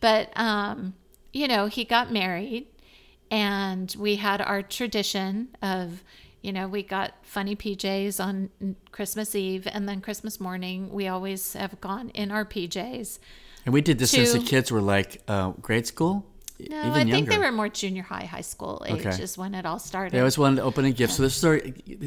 But 0.00 0.32
um, 0.36 0.94
you 1.32 1.46
know, 1.48 1.66
he 1.66 1.84
got 1.84 2.12
married, 2.12 2.66
and 3.30 3.94
we 3.98 4.16
had 4.16 4.40
our 4.40 4.62
tradition 4.62 5.48
of, 5.62 6.02
you 6.42 6.52
know, 6.52 6.66
we 6.68 6.82
got 6.82 7.14
funny 7.22 7.54
PJs 7.54 8.22
on 8.22 8.50
Christmas 8.92 9.34
Eve, 9.34 9.68
and 9.70 9.88
then 9.88 10.00
Christmas 10.00 10.40
morning 10.40 10.90
we 10.92 11.06
always 11.06 11.52
have 11.52 11.80
gone 11.80 12.08
in 12.10 12.30
our 12.30 12.44
PJs. 12.44 13.18
and 13.64 13.74
we 13.74 13.80
did 13.80 13.98
this 13.98 14.10
since 14.10 14.32
the 14.32 14.40
kids 14.40 14.72
were 14.72 14.80
like 14.80 15.22
uh, 15.28 15.50
grade 15.60 15.86
school, 15.86 16.26
No, 16.58 16.80
even 16.88 17.08
I 17.08 17.10
think 17.10 17.28
they 17.28 17.38
were 17.38 17.52
more 17.52 17.68
junior 17.68 18.02
high, 18.02 18.24
high 18.24 18.40
school 18.40 18.82
age 18.88 19.06
Okay. 19.06 19.22
is 19.22 19.36
when 19.38 19.54
it 19.54 19.64
all 19.66 19.78
started. 19.78 20.12
They 20.12 20.18
always 20.20 20.38
wanted 20.38 20.56
to 20.56 20.62
open 20.62 20.84
a 20.86 20.90
gift. 20.92 21.12
So 21.14 21.22
this 21.22 21.36
is 21.36 21.44
our 21.44 21.60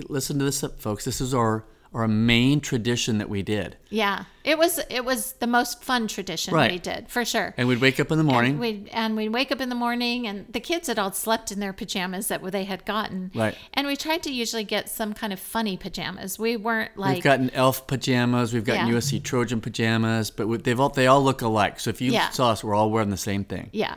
listen 0.10 0.40
to 0.40 0.46
this, 0.46 0.64
folks. 0.80 1.06
This 1.06 1.22
is 1.22 1.34
our 1.34 1.64
our 1.94 2.08
main 2.08 2.60
tradition 2.60 3.18
that 3.20 3.30
we 3.30 3.42
did. 3.44 3.78
yeah, 3.90 4.26
it 4.44 4.58
was 4.58 4.80
it 4.90 5.06
was 5.06 5.34
the 5.34 5.48
most 5.48 5.84
fun 5.84 6.08
tradition 6.08 6.54
Right. 6.54 6.72
we 6.72 6.80
did 6.80 7.08
for 7.10 7.24
sure. 7.24 7.54
And 7.58 7.68
we'd 7.68 7.80
wake 7.80 8.00
up 8.00 8.12
in 8.12 8.18
the 8.18 8.24
morning. 8.24 8.60
we'd, 8.60 8.90
and 8.92 9.16
we'd 9.16 9.30
wake 9.30 9.52
up 9.52 9.62
in 9.62 9.70
the 9.70 9.76
morning, 9.76 10.28
and 10.28 10.46
the 10.52 10.60
kids 10.60 10.88
had 10.88 10.98
all 11.00 11.12
slept 11.14 11.52
in 11.52 11.60
their 11.60 11.72
pajamas 11.74 12.28
that 12.28 12.42
they 12.52 12.64
had 12.66 12.84
gotten. 12.86 13.32
Right. 13.36 13.56
And 13.74 13.88
we 13.88 13.96
tried 13.96 14.24
to 14.24 14.32
usually 14.32 14.64
get 14.64 14.90
some 14.90 15.14
kind 15.14 15.32
of 15.32 15.40
funny 15.40 15.78
pajamas. 15.78 16.38
We 16.40 16.58
weren't 16.58 16.98
like 16.98 17.16
We've 17.16 17.24
gotten 17.24 17.50
elf 17.52 17.88
pajamas. 17.88 18.54
We've 18.54 18.66
gotten 18.66 18.88
Yeah. 18.88 18.94
USC 18.96 19.20
Trojan 19.24 19.62
pajamas, 19.62 20.30
but 20.32 20.64
they've 20.64 20.80
all 20.80 20.90
they 20.90 21.08
all 21.08 21.24
look 21.24 21.42
alike. 21.42 21.80
So 21.80 21.90
if 21.90 22.02
you 22.02 22.12
Yeah. 22.12 22.30
saw 22.32 22.52
us, 22.52 22.64
we're 22.64 22.76
all 22.76 22.90
wearing 22.90 23.12
the 23.12 23.18
same 23.18 23.44
thing. 23.44 23.70
yeah. 23.72 23.96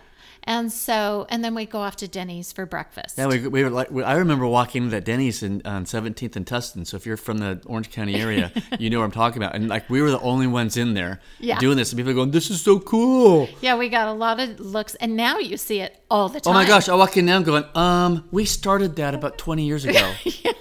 And 0.48 0.70
so 0.72 1.26
and 1.28 1.44
then 1.44 1.54
we 1.56 1.66
go 1.66 1.78
off 1.80 1.96
to 1.96 2.08
Denny's 2.08 2.52
for 2.52 2.66
breakfast. 2.66 3.18
Yeah, 3.18 3.26
we, 3.26 3.48
we 3.48 3.64
were 3.64 3.70
like 3.70 3.90
we, 3.90 4.02
I 4.04 4.14
remember 4.14 4.46
walking 4.46 4.84
into 4.84 4.92
that 4.94 5.04
Denny's 5.04 5.42
in, 5.42 5.60
on 5.64 5.84
17th 5.86 6.36
and 6.36 6.46
Tustin. 6.46 6.86
So 6.86 6.96
if 6.96 7.04
you're 7.04 7.16
from 7.16 7.38
the 7.38 7.60
Orange 7.66 7.90
County 7.90 8.14
area, 8.14 8.52
you 8.78 8.88
know 8.88 8.98
what 9.00 9.06
I'm 9.06 9.10
talking 9.10 9.42
about. 9.42 9.56
And 9.56 9.68
like 9.68 9.90
we 9.90 10.00
were 10.00 10.10
the 10.10 10.20
only 10.20 10.46
ones 10.46 10.76
in 10.76 10.94
there 10.94 11.20
Yeah. 11.40 11.58
doing 11.58 11.76
this, 11.76 11.90
and 11.92 11.98
people 11.98 12.12
are 12.12 12.14
going, 12.14 12.30
"This 12.30 12.48
is 12.50 12.60
so 12.60 12.78
cool." 12.78 13.48
yeah, 13.60 13.76
we 13.76 13.88
got 13.88 14.06
a 14.06 14.12
lot 14.12 14.38
of 14.38 14.60
looks, 14.60 14.94
and 14.96 15.16
now 15.16 15.38
you 15.38 15.56
see 15.56 15.80
it 15.80 16.00
all 16.10 16.28
the 16.28 16.38
time. 16.40 16.52
Oh 16.52 16.54
my 16.54 16.64
gosh! 16.66 16.88
I 16.88 16.94
walk 16.94 17.16
in 17.16 17.26
now, 17.26 17.36
I'm 17.36 17.42
going, 17.42 17.64
um, 17.74 18.28
we 18.30 18.44
started 18.44 18.94
that 18.96 19.14
about 19.14 19.38
20 19.38 19.64
years 19.64 19.84
ago. 19.84 20.12
Yeah, 20.42 20.52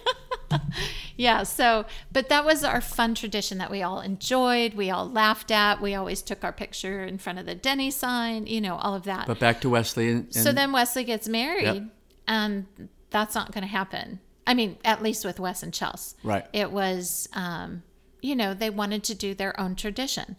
so, 1.43 1.85
but 2.11 2.29
that 2.29 2.43
was 2.45 2.63
our 2.63 2.81
fun 2.81 3.15
tradition 3.15 3.57
that 3.59 3.71
we 3.71 3.81
all 3.81 4.01
enjoyed. 4.01 4.73
We 4.73 4.89
all 4.89 5.09
laughed 5.09 5.51
at. 5.51 5.81
We 5.81 5.95
always 5.95 6.21
took 6.21 6.43
our 6.43 6.51
picture 6.51 7.03
in 7.05 7.17
front 7.17 7.39
of 7.39 7.45
the 7.45 7.55
Denny 7.55 7.91
sign, 7.91 8.47
you 8.47 8.61
know, 8.61 8.75
all 8.75 8.93
of 8.95 9.03
that. 9.03 9.27
but 9.27 9.39
back 9.39 9.61
to 9.61 9.69
Wesley, 9.69 10.09
and, 10.11 10.23
and 10.25 10.33
so 10.35 10.51
then 10.51 10.71
Wesley 10.71 11.03
gets 11.03 11.27
married, 11.27 11.63
Yep. 11.65 11.83
and 12.27 12.65
that's 13.09 13.35
not 13.35 13.51
going 13.53 13.63
to 13.63 13.69
happen. 13.69 14.19
I 14.47 14.53
mean, 14.53 14.77
at 14.85 15.01
least 15.01 15.25
with 15.25 15.39
Wes 15.39 15.63
and 15.63 15.73
Chelsea. 15.73 16.15
Right. 16.23 16.45
It 16.53 16.71
was, 16.71 17.27
um, 17.33 17.81
you 18.21 18.35
know, 18.35 18.53
they 18.53 18.69
wanted 18.69 19.03
to 19.05 19.15
do 19.15 19.33
their 19.33 19.59
own 19.59 19.75
tradition. 19.75 20.35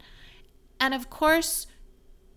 And 0.78 0.95
of 0.95 1.09
course, 1.11 1.66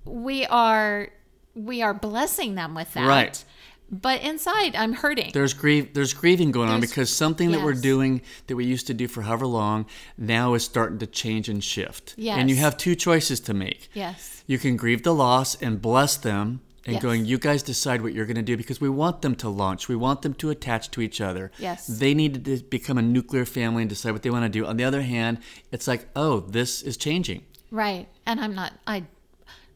we 0.05 0.45
are 0.45 1.09
we 1.55 1.81
are 1.81 1.93
blessing 1.93 2.55
them 2.55 2.73
with 2.73 2.93
that. 2.93 3.05
Right. 3.05 3.43
But 3.91 4.21
inside, 4.21 4.75
I'm 4.75 4.93
hurting. 4.93 5.31
there's 5.33 5.53
grief, 5.53 5.93
there's 5.93 6.13
grieving 6.13 6.51
going 6.51 6.69
on 6.69 6.79
because 6.81 7.11
something 7.11 7.51
that 7.51 7.63
we're 7.63 7.73
doing 7.73 8.21
that 8.47 8.55
we 8.55 8.65
used 8.65 8.87
to 8.87 8.93
do 8.93 9.07
for 9.07 9.23
however 9.23 9.47
long 9.47 9.85
now 10.17 10.53
is 10.53 10.63
starting 10.63 10.99
to 10.99 11.07
change 11.07 11.49
and 11.49 11.63
shift. 11.63 12.13
Yes. 12.17 12.37
And 12.37 12.49
you 12.49 12.55
have 12.57 12.77
two 12.77 12.95
choices 12.95 13.39
to 13.41 13.53
make. 13.53 13.89
yes. 13.93 14.43
You 14.47 14.57
can 14.57 14.77
grieve 14.77 15.03
the 15.03 15.13
loss 15.13 15.55
and 15.61 15.79
bless 15.81 16.17
them 16.17 16.61
and 16.85 16.93
Yes. 16.93 17.03
going, 17.03 17.25
you 17.25 17.37
guys 17.37 17.61
decide 17.61 18.01
what 18.01 18.13
you're 18.13 18.25
going 18.25 18.35
to 18.37 18.41
do 18.41 18.57
because 18.57 18.81
we 18.81 18.89
want 18.89 19.21
them 19.21 19.35
to 19.35 19.49
launch. 19.49 19.87
We 19.87 19.95
want 19.95 20.23
them 20.23 20.33
to 20.35 20.49
attach 20.49 20.89
to 20.91 21.01
each 21.01 21.21
other. 21.21 21.51
Yes. 21.59 21.85
They 21.85 22.13
need 22.15 22.45
to 22.45 22.57
become 22.57 22.97
a 22.97 23.01
nuclear 23.03 23.45
family 23.45 23.83
and 23.83 23.89
decide 23.89 24.11
what 24.11 24.23
they 24.23 24.29
want 24.31 24.45
to 24.45 24.49
do. 24.49 24.65
On 24.65 24.77
the 24.77 24.83
other 24.85 25.01
hand, 25.03 25.37
it's 25.71 25.87
like, 25.87 26.07
oh, 26.15 26.39
this 26.39 26.81
is 26.81 26.97
changing. 26.97 27.43
Right. 27.69 28.07
And 28.25 28.39
I'm 28.39 28.55
not, 28.55 28.73
I, 28.87 29.03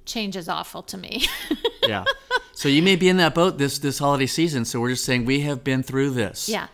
change 0.06 0.36
is 0.36 0.48
awful 0.50 0.84
to 0.84 0.98
me. 0.98 1.26
Yeah. 1.86 2.06
so 2.54 2.70
you 2.70 2.82
may 2.82 2.96
be 2.96 3.10
in 3.10 3.18
that 3.18 3.36
boat 3.36 3.58
this 3.58 3.78
this 3.78 4.00
holiday 4.00 4.26
season. 4.26 4.64
So 4.64 4.80
we're 4.80 4.92
just 4.92 5.04
saying 5.04 5.26
we 5.26 5.42
have 5.42 5.66
been 5.66 5.84
through 5.84 6.12
this. 6.12 6.48
yeah. 6.48 6.68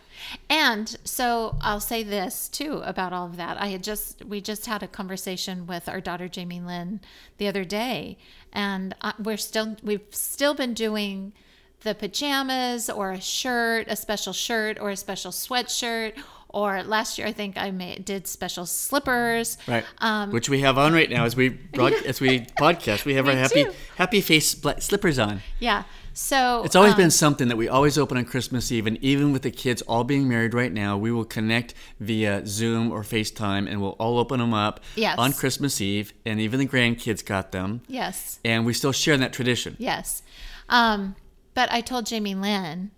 And 0.51 0.95
so 1.03 1.55
I'll 1.61 1.79
say 1.79 2.03
this 2.03 2.47
too 2.47 2.83
about 2.85 3.11
all 3.11 3.25
of 3.25 3.37
that. 3.37 3.59
I 3.59 3.69
had 3.69 3.83
just, 3.83 4.23
we 4.23 4.39
just 4.41 4.67
had 4.67 4.83
a 4.83 4.87
conversation 4.87 5.65
with 5.65 5.89
our 5.89 5.99
daughter, 5.99 6.27
Jamie 6.27 6.61
Lynn, 6.61 6.99
the 7.39 7.47
other 7.47 7.63
day. 7.63 8.19
And 8.53 8.93
we're 9.17 9.37
still, 9.37 9.77
we've 9.81 10.05
still 10.11 10.53
been 10.53 10.75
doing 10.75 11.33
the 11.81 11.95
pajamas 11.95 12.87
or 12.87 13.11
a 13.11 13.21
shirt, 13.21 13.87
a 13.89 13.95
special 13.95 14.33
shirt 14.33 14.77
or 14.79 14.91
a 14.91 14.95
special 14.95 15.31
sweatshirt. 15.31 16.13
Or 16.51 16.81
last 16.83 17.17
year, 17.19 17.27
I 17.27 17.31
think 17.31 17.57
I 17.57 17.69
made, 17.71 18.05
did 18.05 18.25
special 18.27 18.65
slippers. 18.65 19.57
Right. 19.67 19.85
Um, 19.99 20.31
Which 20.31 20.49
we 20.49 20.61
have 20.61 20.77
on 20.79 20.93
right 20.93 21.09
now 21.09 21.25
as 21.25 21.35
we 21.35 21.49
broad, 21.73 21.93
as 22.05 22.19
we 22.19 22.39
podcast. 22.59 23.05
We 23.05 23.13
have 23.13 23.27
our 23.29 23.35
happy 23.35 23.65
do. 23.65 23.73
happy 23.97 24.21
face 24.21 24.59
slippers 24.79 25.19
on. 25.19 25.41
Yeah. 25.59 25.83
So 26.13 26.63
It's 26.65 26.75
always 26.75 26.93
um, 26.93 26.97
been 26.97 27.11
something 27.11 27.47
that 27.49 27.55
we 27.55 27.69
always 27.69 27.97
open 27.97 28.17
on 28.17 28.25
Christmas 28.25 28.71
Eve, 28.71 28.87
and 28.87 28.97
even 28.97 29.31
with 29.31 29.43
the 29.43 29.51
kids 29.51 29.81
all 29.83 30.03
being 30.03 30.27
married 30.27 30.53
right 30.53 30.73
now, 30.73 30.97
we 30.97 31.11
will 31.11 31.23
connect 31.23 31.75
via 31.99 32.41
Zoom 32.45 32.91
or 32.91 33.03
FaceTime, 33.03 33.69
and 33.69 33.79
we'll 33.79 33.95
all 33.99 34.17
open 34.17 34.39
them 34.39 34.53
up 34.53 34.81
Yes. 34.95 35.17
on 35.17 35.31
Christmas 35.31 35.79
Eve, 35.79 36.11
and 36.25 36.39
even 36.41 36.59
the 36.59 36.65
grandkids 36.67 37.23
got 37.23 37.51
them, 37.53 37.81
yes. 37.87 38.39
and 38.43 38.65
we 38.65 38.73
still 38.73 38.91
share 38.91 39.13
in 39.13 39.21
that 39.21 39.31
tradition. 39.31 39.77
Yes. 39.79 40.21
Um, 40.67 41.15
but 41.53 41.71
I 41.71 41.79
told 41.79 42.05
Jamie 42.07 42.35
Lynn 42.35 42.91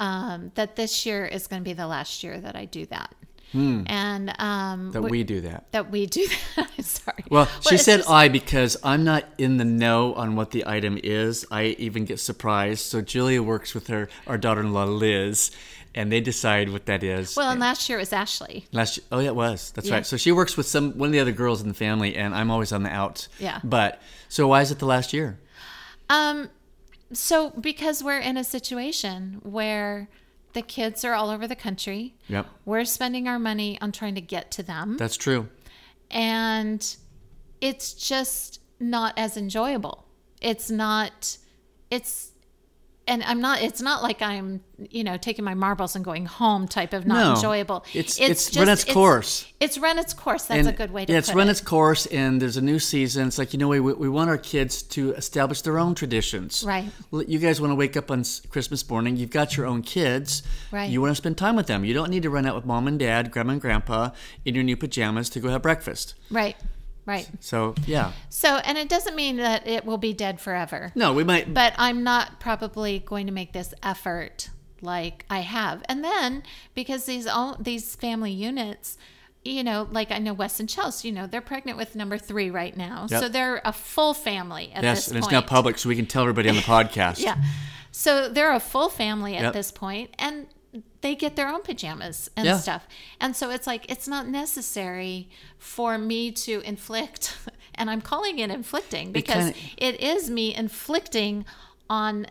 um, 0.00 0.52
that 0.54 0.76
this 0.76 1.04
year 1.06 1.24
is 1.24 1.46
going 1.46 1.62
to 1.62 1.64
be 1.64 1.72
the 1.74 1.86
last 1.86 2.22
year 2.24 2.40
that 2.40 2.56
I 2.56 2.64
do 2.64 2.86
that. 2.86 3.14
And 3.52 4.34
um, 4.40 4.86
Hmm. 4.86 4.90
That 4.90 5.02
we- 5.02 5.10
we 5.10 5.22
do 5.24 5.40
that. 5.42 5.70
that 5.70 5.88
we 5.88 6.06
do 6.06 6.26
that. 6.56 6.70
Sorry. 6.84 7.24
Well, 7.30 7.48
she 7.60 7.76
it's 7.76 7.84
said 7.84 7.98
just- 7.98 8.10
I 8.10 8.26
because 8.28 8.76
I'm 8.82 9.04
not 9.04 9.24
in 9.38 9.58
the 9.58 9.64
know 9.64 10.12
on 10.14 10.34
what 10.34 10.50
the 10.50 10.66
item 10.66 10.98
is. 11.02 11.46
I 11.52 11.76
even 11.78 12.04
get 12.04 12.18
surprised. 12.18 12.80
So 12.86 13.00
Julia 13.00 13.44
works 13.44 13.72
with 13.72 13.86
her 13.86 14.08
our 14.26 14.38
daughter-in-law 14.38 14.86
Liz, 14.86 15.52
and 15.94 16.10
they 16.10 16.20
decide 16.20 16.70
what 16.70 16.86
that 16.86 17.04
is. 17.04 17.36
well, 17.36 17.48
and 17.50 17.60
last 17.60 17.88
year 17.88 17.98
it 17.98 18.02
was 18.02 18.12
Ashley. 18.12 18.66
Last 18.72 18.96
year, 18.96 19.06
oh 19.12 19.20
yeah, 19.20 19.28
it 19.28 19.36
was. 19.36 19.70
That's 19.70 19.86
Yeah. 19.86 19.94
right. 19.94 20.06
So 20.06 20.16
she 20.16 20.32
works 20.32 20.56
with 20.56 20.66
some 20.66 20.98
one 20.98 21.10
of 21.10 21.12
the 21.12 21.20
other 21.20 21.30
girls 21.30 21.62
in 21.62 21.68
the 21.68 21.74
family, 21.74 22.16
and 22.16 22.34
I'm 22.34 22.50
always 22.50 22.72
on 22.72 22.82
the 22.82 22.90
out. 22.92 23.28
Yeah. 23.38 23.60
But 23.62 24.02
so 24.28 24.48
why 24.48 24.62
is 24.62 24.72
it 24.72 24.80
the 24.80 24.86
last 24.86 25.12
year? 25.12 25.38
Um, 26.10 26.50
so 27.16 27.50
because 27.50 28.02
we're 28.02 28.18
in 28.18 28.36
a 28.36 28.44
situation 28.44 29.40
where 29.42 30.08
the 30.52 30.62
kids 30.62 31.04
are 31.04 31.14
all 31.14 31.30
over 31.30 31.46
the 31.48 31.56
country, 31.56 32.14
Yep, 32.28 32.46
we're 32.64 32.84
spending 32.84 33.26
our 33.28 33.38
money 33.38 33.78
on 33.80 33.90
trying 33.92 34.14
to 34.14 34.20
get 34.20 34.50
to 34.52 34.62
them, 34.62 34.96
that's 34.96 35.16
true. 35.16 35.48
and 36.10 36.96
it's 37.60 37.94
just 37.94 38.60
not 38.78 39.14
as 39.16 39.36
enjoyable. 39.36 40.06
It's 40.42 40.70
not. 40.70 41.38
It's. 41.90 42.32
And 43.06 43.22
I'm 43.22 43.38
not. 43.40 43.60
It's 43.60 43.82
not 43.82 44.02
like 44.02 44.22
I'm, 44.22 44.62
you 44.90 45.04
know, 45.04 45.18
taking 45.18 45.44
my 45.44 45.52
marbles 45.52 45.94
and 45.94 46.02
going 46.02 46.24
home 46.24 46.66
type 46.66 46.94
of 46.94 47.06
not 47.06 47.18
No, 47.18 47.34
enjoyable. 47.34 47.84
it's- 47.92 48.18
it's 48.18 48.56
run 48.56 48.70
its 48.70 48.82
course. 48.82 49.44
It's 49.60 49.76
run 49.76 49.98
its 49.98 50.14
course. 50.14 50.44
That's 50.44 50.66
a 50.66 50.72
good 50.72 50.90
way 50.90 51.04
to 51.04 51.12
yeah, 51.12 51.18
put 51.20 51.28
it's 51.28 51.34
run 51.34 51.48
it. 51.48 51.50
its 51.50 51.60
course, 51.60 52.06
and 52.06 52.40
there's 52.40 52.56
a 52.56 52.62
new 52.62 52.78
season. 52.78 53.26
It's 53.28 53.36
like 53.36 53.52
you 53.52 53.58
know, 53.58 53.68
we, 53.68 53.78
we 53.80 54.08
want 54.08 54.30
our 54.30 54.38
kids 54.38 54.82
to 54.96 55.12
establish 55.12 55.60
their 55.60 55.78
own 55.78 55.94
traditions. 55.94 56.64
Right. 56.66 56.86
You 57.12 57.38
guys 57.38 57.60
want 57.60 57.72
to 57.72 57.74
wake 57.74 57.94
up 57.96 58.10
on 58.10 58.24
Christmas 58.48 58.88
morning. 58.88 59.16
You've 59.16 59.30
got 59.30 59.54
your 59.54 59.66
own 59.66 59.82
kids. 59.82 60.42
Right. 60.72 60.88
You 60.90 61.02
want 61.02 61.10
to 61.10 61.16
spend 61.16 61.36
time 61.36 61.56
with 61.56 61.66
them. 61.66 61.84
You 61.84 61.92
don't 61.92 62.08
need 62.10 62.22
to 62.22 62.30
run 62.30 62.46
out 62.46 62.54
with 62.54 62.64
mom 62.64 62.88
and 62.88 62.98
dad, 62.98 63.30
grandma 63.30 63.52
and 63.52 63.60
grandpa 63.60 64.10
in 64.46 64.54
your 64.54 64.64
new 64.64 64.78
pajamas 64.78 65.28
to 65.30 65.40
go 65.40 65.50
have 65.50 65.60
breakfast. 65.60 66.14
right. 66.30 66.56
Right. 67.06 67.28
So 67.40 67.74
yeah, 67.86 68.12
So, 68.30 68.56
and 68.56 68.78
it 68.78 68.88
doesn't 68.88 69.14
mean 69.14 69.36
that 69.36 69.66
it 69.68 69.84
will 69.84 69.98
be 69.98 70.12
dead 70.14 70.40
forever. 70.40 70.90
no, 70.94 71.12
we 71.12 71.22
might. 71.24 71.52
but 71.52 71.74
I'm 71.76 72.02
not 72.02 72.40
probably 72.40 73.00
going 73.00 73.26
to 73.26 73.32
make 73.32 73.52
this 73.52 73.74
effort 73.82 74.48
like 74.80 75.24
I 75.30 75.40
have. 75.40 75.82
And 75.88 76.02
then 76.02 76.42
because 76.74 77.04
these 77.04 77.26
all 77.26 77.56
these 77.60 77.94
family 77.94 78.32
units, 78.32 78.96
you 79.44 79.62
know, 79.62 79.86
like 79.90 80.10
I 80.10 80.18
know 80.18 80.32
Wes 80.32 80.60
and 80.60 80.68
Chelsea, 80.68 81.08
you 81.08 81.14
know, 81.14 81.26
they're 81.26 81.42
pregnant 81.42 81.76
with 81.76 81.94
number 81.94 82.16
three 82.16 82.50
right 82.50 82.74
now, 82.76 83.06
Yep. 83.10 83.20
so 83.20 83.28
they're 83.28 83.60
a 83.64 83.72
full 83.72 84.14
family 84.14 84.72
at 84.74 84.82
yes, 84.82 85.00
this 85.04 85.08
and 85.08 85.18
it's 85.18 85.30
now 85.30 85.42
public, 85.42 85.76
so 85.76 85.88
we 85.90 85.96
can 85.96 86.06
tell 86.06 86.22
everybody 86.22 86.48
on 86.48 86.54
the 86.56 86.62
podcast. 86.76 87.18
Yeah, 87.20 87.36
so 87.92 88.28
they're 88.30 88.52
a 88.54 88.60
full 88.60 88.88
family 88.88 89.36
at 89.36 89.42
Yep. 89.42 89.52
this 89.52 89.70
point, 89.70 90.14
and 90.18 90.46
they 91.02 91.14
get 91.14 91.36
their 91.36 91.48
own 91.48 91.62
pajamas 91.62 92.30
and 92.36 92.46
Yeah. 92.46 92.58
stuff. 92.58 92.86
And 93.20 93.36
so 93.36 93.50
it's 93.50 93.66
like 93.66 93.90
it's 93.90 94.08
not 94.08 94.26
necessary 94.28 95.28
for 95.58 95.98
me 95.98 96.30
to 96.32 96.60
inflict, 96.62 97.36
and 97.74 97.90
I'm 97.90 98.00
calling 98.00 98.38
it 98.38 98.50
inflicting 98.50 99.12
because 99.12 99.52
kinda- 99.52 99.58
it 99.76 100.00
is 100.00 100.28
me 100.30 100.54
inflicting 100.54 101.44
on 101.88 102.26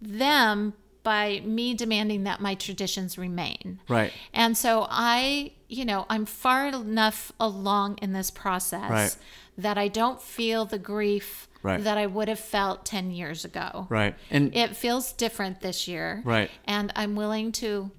them 0.00 0.74
by 1.02 1.40
me 1.44 1.74
demanding 1.74 2.24
that 2.24 2.40
my 2.40 2.54
traditions 2.54 3.18
remain. 3.18 3.80
Right. 3.88 4.12
And 4.32 4.56
so 4.56 4.86
I, 4.88 5.52
you 5.68 5.84
know, 5.84 6.06
I'm 6.08 6.24
far 6.26 6.68
enough 6.68 7.32
along 7.40 7.98
in 8.00 8.12
this 8.12 8.30
process 8.30 8.90
Right. 8.90 9.16
that 9.58 9.76
I 9.76 9.88
don't 9.88 10.22
feel 10.22 10.64
the 10.64 10.78
grief 10.78 11.48
Right. 11.62 11.82
that 11.84 11.96
I 11.98 12.06
would 12.06 12.28
have 12.28 12.40
felt 12.40 12.84
10 12.84 13.10
years 13.10 13.44
ago. 13.44 13.86
Right. 13.88 14.16
And 14.30 14.54
It 14.54 14.76
feels 14.76 15.12
different 15.12 15.60
this 15.60 15.86
year. 15.86 16.22
Right. 16.24 16.50
And 16.64 16.92
I'm 16.96 17.14
willing 17.14 17.52
to 17.52 17.90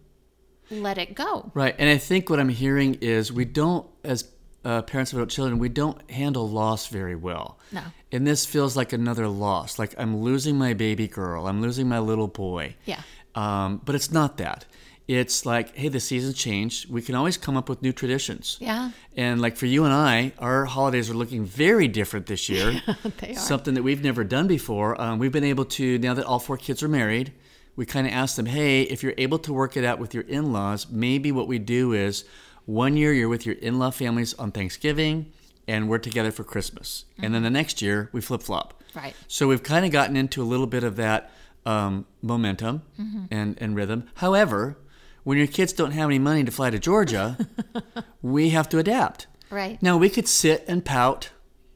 let 0.69 0.97
it 0.97 1.15
go. 1.15 1.51
Right. 1.53 1.75
And 1.77 1.89
I 1.89 1.97
think 1.97 2.29
what 2.29 2.39
I'm 2.39 2.49
hearing 2.49 2.95
is 2.95 3.31
we 3.31 3.45
don't, 3.45 3.87
as 4.03 4.29
uh, 4.65 4.81
parents 4.81 5.11
of 5.11 5.19
adult 5.19 5.29
children, 5.29 5.59
we 5.59 5.69
don't 5.69 6.09
handle 6.11 6.49
loss 6.49 6.87
very 6.87 7.15
well. 7.15 7.59
No. 7.71 7.83
And 8.11 8.25
this 8.25 8.45
feels 8.45 8.75
like 8.75 8.93
another 8.93 9.27
loss. 9.27 9.79
Like 9.79 9.93
I'm 9.97 10.17
losing 10.17 10.57
my 10.57 10.73
baby 10.73 11.07
girl, 11.07 11.47
I'm 11.47 11.61
losing 11.61 11.87
my 11.89 11.99
little 11.99 12.27
boy. 12.27 12.75
Yeah. 12.85 13.01
Um, 13.35 13.81
but 13.83 13.95
it's 13.95 14.11
not 14.11 14.37
that. 14.37 14.65
It's 15.07 15.45
like, 15.45 15.75
hey, 15.75 15.89
the 15.89 15.99
season's 15.99 16.35
change. 16.37 16.87
We 16.87 17.01
can 17.01 17.13
always 17.15 17.35
come 17.35 17.57
up 17.57 17.67
with 17.67 17.81
new 17.81 17.91
traditions. 17.91 18.57
Yeah. 18.61 18.91
And 19.17 19.41
like 19.41 19.57
for 19.57 19.65
you 19.65 19.83
and 19.83 19.93
I, 19.93 20.31
our 20.39 20.63
holidays 20.65 21.09
are 21.09 21.13
looking 21.13 21.43
very 21.43 21.87
different 21.89 22.27
this 22.27 22.47
year. 22.47 22.81
They 23.17 23.31
are. 23.31 23.35
Something 23.35 23.73
that 23.73 23.83
we've 23.83 24.03
never 24.03 24.23
done 24.23 24.47
before. 24.47 24.99
Um, 24.99 25.19
we've 25.19 25.31
been 25.31 25.43
able 25.43 25.65
to, 25.65 25.97
now 25.97 26.13
that 26.13 26.25
all 26.25 26.39
four 26.39 26.57
kids 26.57 26.81
are 26.83 26.87
married, 26.87 27.33
we 27.75 27.85
kind 27.85 28.07
of 28.07 28.13
asked 28.13 28.37
them, 28.37 28.45
hey, 28.45 28.83
if 28.83 29.03
you're 29.03 29.13
able 29.17 29.39
to 29.39 29.53
work 29.53 29.75
it 29.75 29.83
out 29.83 29.99
with 29.99 30.13
your 30.13 30.23
in 30.23 30.53
laws, 30.53 30.87
maybe 30.89 31.31
what 31.31 31.47
we 31.47 31.59
do 31.59 31.91
is 31.93 32.23
one 32.65 32.95
year 32.95 33.13
you're 33.13 33.29
with 33.29 33.45
your 33.45 33.55
in 33.55 33.79
law 33.79 33.89
families 33.89 34.33
on 34.35 34.51
Thanksgiving 34.51 35.31
and 35.67 35.89
we're 35.89 35.97
together 35.97 36.31
for 36.31 36.43
Christmas. 36.43 37.05
And 37.17 37.33
then 37.33 37.43
the 37.43 37.49
next 37.49 37.81
year 37.81 38.09
we 38.13 38.21
flip 38.21 38.41
flop. 38.41 38.81
Right. 38.95 39.15
So 39.27 39.47
we've 39.47 39.63
kind 39.63 39.85
of 39.85 39.91
gotten 39.91 40.15
into 40.15 40.41
a 40.41 40.45
little 40.45 40.67
bit 40.67 40.83
of 40.83 40.95
that 40.97 41.31
um, 41.65 42.05
momentum 42.21 42.83
and, 43.31 43.57
and 43.59 43.75
rhythm. 43.75 44.09
However, 44.15 44.77
when 45.23 45.37
your 45.37 45.47
kids 45.47 45.73
don't 45.73 45.91
have 45.91 46.09
any 46.09 46.19
money 46.19 46.43
to 46.43 46.51
fly 46.51 46.69
to 46.69 46.79
Georgia, 46.79 47.37
we 48.21 48.49
have 48.49 48.69
to 48.69 48.77
adapt. 48.77 49.27
Right. 49.49 49.81
Now 49.81 49.97
we 49.97 50.09
could 50.09 50.27
sit 50.27 50.65
and 50.67 50.83
pout 50.83 51.29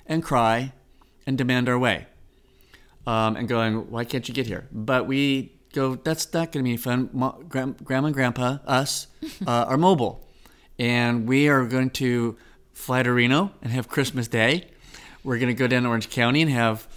and 0.06 0.24
cry 0.24 0.74
and 1.26 1.38
demand 1.38 1.70
our 1.70 1.78
way, 1.78 2.08
um, 3.06 3.36
and 3.36 3.48
going, 3.48 3.92
"Why 3.92 4.04
can't 4.04 4.28
you 4.28 4.34
get 4.34 4.48
here?" 4.48 4.68
But 4.72 5.08
we 5.08 5.54
go, 5.74 5.96
"That's 5.96 6.34
not 6.34 6.52
going 6.52 6.66
to 6.66 6.72
be 6.72 6.78
fun." 6.78 7.10
Mo- 7.14 7.44
gram- 7.48 7.76
grandma 7.84 8.08
and 8.08 8.16
grandpa, 8.16 8.58
us, 8.66 9.08
uh, 9.48 9.66
are 9.68 9.78
mobile, 9.78 10.28
and 10.80 11.28
we 11.28 11.50
are 11.50 11.66
going 11.66 11.92
to 11.92 12.38
fly 12.74 13.04
to 13.04 13.12
Reno 13.12 13.52
and 13.62 13.72
have 13.72 13.88
Christmas 13.88 14.28
Day. 14.28 14.70
We're 15.24 15.38
going 15.38 15.54
to 15.54 15.54
go 15.54 15.68
down 15.68 15.84
to 15.84 15.90
Orange 15.90 16.10
County 16.10 16.42
and 16.42 16.52
have 16.52 16.88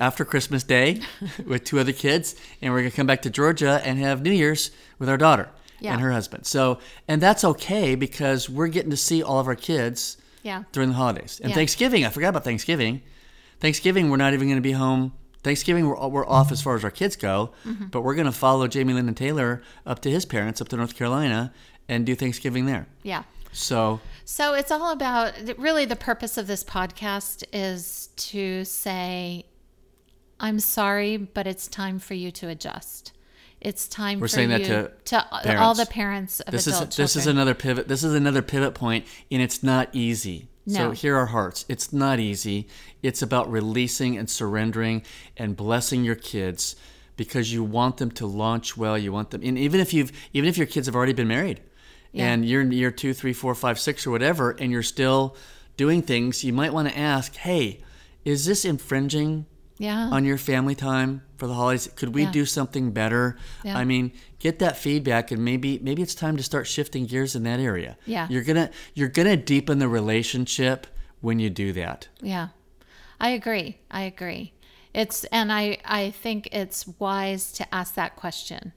after 0.00 0.24
Christmas 0.24 0.62
Day 0.62 1.00
with 1.46 1.64
two 1.64 1.78
other 1.78 1.92
kids, 1.92 2.34
and 2.60 2.72
we're 2.72 2.80
going 2.80 2.90
to 2.90 2.96
come 2.96 3.06
back 3.06 3.22
to 3.22 3.30
Georgia 3.30 3.82
and 3.84 3.98
have 3.98 4.22
New 4.22 4.32
Year's 4.32 4.70
with 4.98 5.08
our 5.08 5.18
daughter 5.18 5.50
Yeah. 5.82 5.92
and 5.92 6.00
her 6.00 6.12
husband. 6.12 6.46
So, 6.46 6.78
and 7.08 7.20
that's 7.20 7.44
okay 7.44 7.94
because 7.94 8.48
we're 8.48 8.68
getting 8.68 8.90
to 8.90 8.96
see 8.96 9.22
all 9.22 9.38
of 9.40 9.46
our 9.46 9.54
kids 9.56 10.16
Yeah. 10.42 10.64
during 10.72 10.90
the 10.90 10.94
holidays. 10.96 11.40
And 11.42 11.50
Yeah. 11.50 11.56
Thanksgiving, 11.56 12.04
I 12.04 12.10
forgot 12.10 12.28
about 12.30 12.44
Thanksgiving. 12.44 13.02
Thanksgiving, 13.60 14.10
we're 14.10 14.16
not 14.16 14.32
even 14.34 14.48
going 14.48 14.56
to 14.58 14.62
be 14.62 14.72
home. 14.72 15.12
Thanksgiving, 15.42 15.88
we're, 15.88 16.08
we're 16.08 16.26
off 16.26 16.52
as 16.52 16.62
far 16.62 16.76
as 16.76 16.84
our 16.84 16.90
kids 16.90 17.16
go, 17.16 17.52
Mm-hmm. 17.66 17.86
but 17.86 18.02
we're 18.02 18.14
going 18.14 18.26
to 18.26 18.32
follow 18.32 18.68
Jamie 18.68 18.92
Lynn 18.94 19.08
and 19.08 19.16
Taylor 19.16 19.62
up 19.86 20.00
to 20.02 20.10
his 20.10 20.24
parents, 20.24 20.60
up 20.60 20.68
to 20.68 20.76
North 20.76 20.94
Carolina, 20.96 21.52
and 21.88 22.06
do 22.06 22.14
Thanksgiving 22.14 22.66
there. 22.66 22.86
Yeah. 23.02 23.24
So, 23.52 24.00
So 24.24 24.54
it's 24.54 24.70
all 24.70 24.92
about 24.92 25.34
really 25.58 25.84
the 25.84 25.96
purpose 25.96 26.38
of 26.38 26.46
this 26.46 26.62
podcast 26.64 27.44
is 27.52 28.08
to 28.16 28.64
say, 28.64 29.44
I'm 30.40 30.58
sorry, 30.58 31.16
but 31.18 31.46
it's 31.46 31.68
time 31.68 31.98
for 31.98 32.14
you 32.14 32.30
to 32.32 32.48
adjust. 32.48 33.12
It's 33.64 33.86
time 33.86 34.18
We're 34.18 34.26
for 34.26 34.28
saying 34.28 34.48
that 34.48 34.64
to 34.64 34.90
to 35.04 35.18
uh, 35.32 35.56
all 35.62 35.74
the 35.74 35.86
parents 35.86 36.40
of 36.40 36.50
this 36.50 36.66
is 36.66 36.74
adult 36.74 36.96
this 36.96 37.14
is 37.14 37.28
another 37.28 37.54
pivot. 37.54 37.86
This 37.86 38.02
is 38.02 38.12
another 38.12 38.42
pivot 38.42 38.74
point, 38.74 39.06
and 39.30 39.40
it's 39.40 39.62
not 39.62 39.88
easy. 39.92 40.48
no. 40.66 40.74
So 40.74 40.90
hear 40.90 41.16
our 41.16 41.26
hearts. 41.26 41.64
It's 41.68 41.92
not 41.92 42.18
easy. 42.18 42.66
It's 43.02 43.22
about 43.22 43.50
releasing 43.50 44.18
and 44.18 44.28
surrendering 44.28 45.02
and 45.36 45.56
blessing 45.56 46.02
your 46.02 46.16
kids 46.16 46.74
because 47.16 47.52
you 47.52 47.62
want 47.62 47.98
them 47.98 48.10
to 48.12 48.26
launch 48.26 48.76
well. 48.76 48.98
You 48.98 49.12
want 49.12 49.30
them, 49.30 49.42
and 49.44 49.56
even 49.56 49.78
if 49.78 49.94
you've 49.94 50.10
even 50.32 50.48
if 50.48 50.58
your 50.58 50.66
kids 50.66 50.86
have 50.86 50.96
already 50.96 51.12
been 51.12 51.28
married, 51.28 51.60
and 52.14 52.44
you're 52.44 52.62
in 52.62 52.72
year 52.72 52.90
two, 52.90 53.14
three, 53.14 53.32
four, 53.32 53.54
five, 53.54 53.78
six, 53.78 54.06
or 54.06 54.10
whatever, 54.10 54.50
and 54.50 54.72
you're 54.72 54.82
still 54.82 55.36
doing 55.76 56.02
things, 56.02 56.42
you 56.42 56.52
might 56.52 56.72
want 56.72 56.88
to 56.88 56.98
ask, 56.98 57.36
hey, 57.36 57.80
is 58.24 58.44
this 58.44 58.64
infringing 58.64 59.46
yeah. 59.78 60.08
on 60.10 60.24
your 60.24 60.38
family 60.38 60.74
time 60.74 61.22
for 61.42 61.48
the 61.48 61.54
holidays? 61.54 61.90
Could 61.96 62.14
we 62.14 62.22
Yeah. 62.22 62.30
do 62.30 62.46
something 62.46 62.92
better? 62.92 63.36
Yeah. 63.64 63.76
I 63.76 63.82
mean, 63.82 64.12
get 64.38 64.60
that 64.60 64.76
feedback 64.76 65.32
and 65.32 65.44
maybe 65.44 65.80
maybe 65.82 66.00
it's 66.00 66.14
time 66.14 66.36
to 66.36 66.42
start 66.44 66.68
shifting 66.68 67.04
gears 67.04 67.34
in 67.34 67.42
that 67.42 67.58
area. 67.58 67.96
Yeah. 68.06 68.28
You're 68.30 68.44
going 68.44 68.68
to 68.68 68.70
you're 68.94 69.08
to 69.26 69.36
deepen 69.36 69.80
the 69.80 69.88
relationship 69.88 70.86
when 71.20 71.40
you 71.40 71.50
do 71.50 71.72
that. 71.72 72.06
Yeah. 72.20 72.48
I 73.18 73.30
agree. 73.30 73.78
I 73.90 74.02
agree. 74.02 74.52
It's 74.94 75.24
and 75.32 75.52
I 75.52 75.78
I 75.84 76.10
think 76.10 76.48
it's 76.52 76.86
wise 77.00 77.50
to 77.54 77.74
ask 77.74 77.94
that 77.96 78.14
question. 78.14 78.72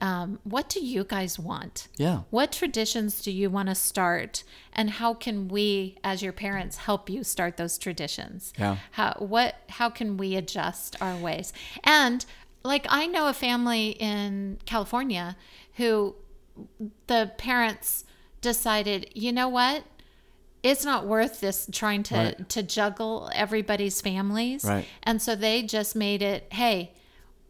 Um, 0.00 0.38
what 0.44 0.68
do 0.68 0.84
you 0.84 1.02
guys 1.04 1.38
want? 1.38 1.88
Yeah. 1.96 2.20
What 2.30 2.52
traditions 2.52 3.20
do 3.22 3.30
you 3.32 3.50
want 3.50 3.68
to 3.68 3.74
start, 3.74 4.44
and 4.72 4.90
how 4.90 5.14
can 5.14 5.48
we, 5.48 5.96
as 6.04 6.22
your 6.22 6.32
parents, 6.32 6.76
help 6.76 7.10
you 7.10 7.24
start 7.24 7.56
those 7.56 7.78
traditions? 7.78 8.52
Yeah. 8.58 8.76
How 8.92 9.14
what 9.18 9.56
how 9.68 9.90
can 9.90 10.16
we 10.16 10.36
adjust 10.36 10.96
our 11.02 11.16
ways? 11.16 11.52
And 11.82 12.24
like 12.62 12.86
I 12.88 13.06
know 13.06 13.28
a 13.28 13.32
family 13.32 13.90
in 13.98 14.58
California 14.66 15.36
who 15.76 16.14
the 17.06 17.32
parents 17.38 18.04
decided, 18.40 19.10
you 19.14 19.32
know 19.32 19.48
what? 19.48 19.84
It's 20.62 20.84
not 20.84 21.06
worth 21.06 21.40
this 21.40 21.68
trying 21.72 22.02
to 22.04 22.14
Right. 22.14 22.48
to 22.50 22.62
juggle 22.62 23.30
everybody's 23.34 24.00
families. 24.00 24.64
Right. 24.64 24.86
And 25.02 25.22
so 25.22 25.36
they 25.36 25.62
just 25.62 25.94
made 25.94 26.20
it, 26.22 26.48
hey, 26.52 26.92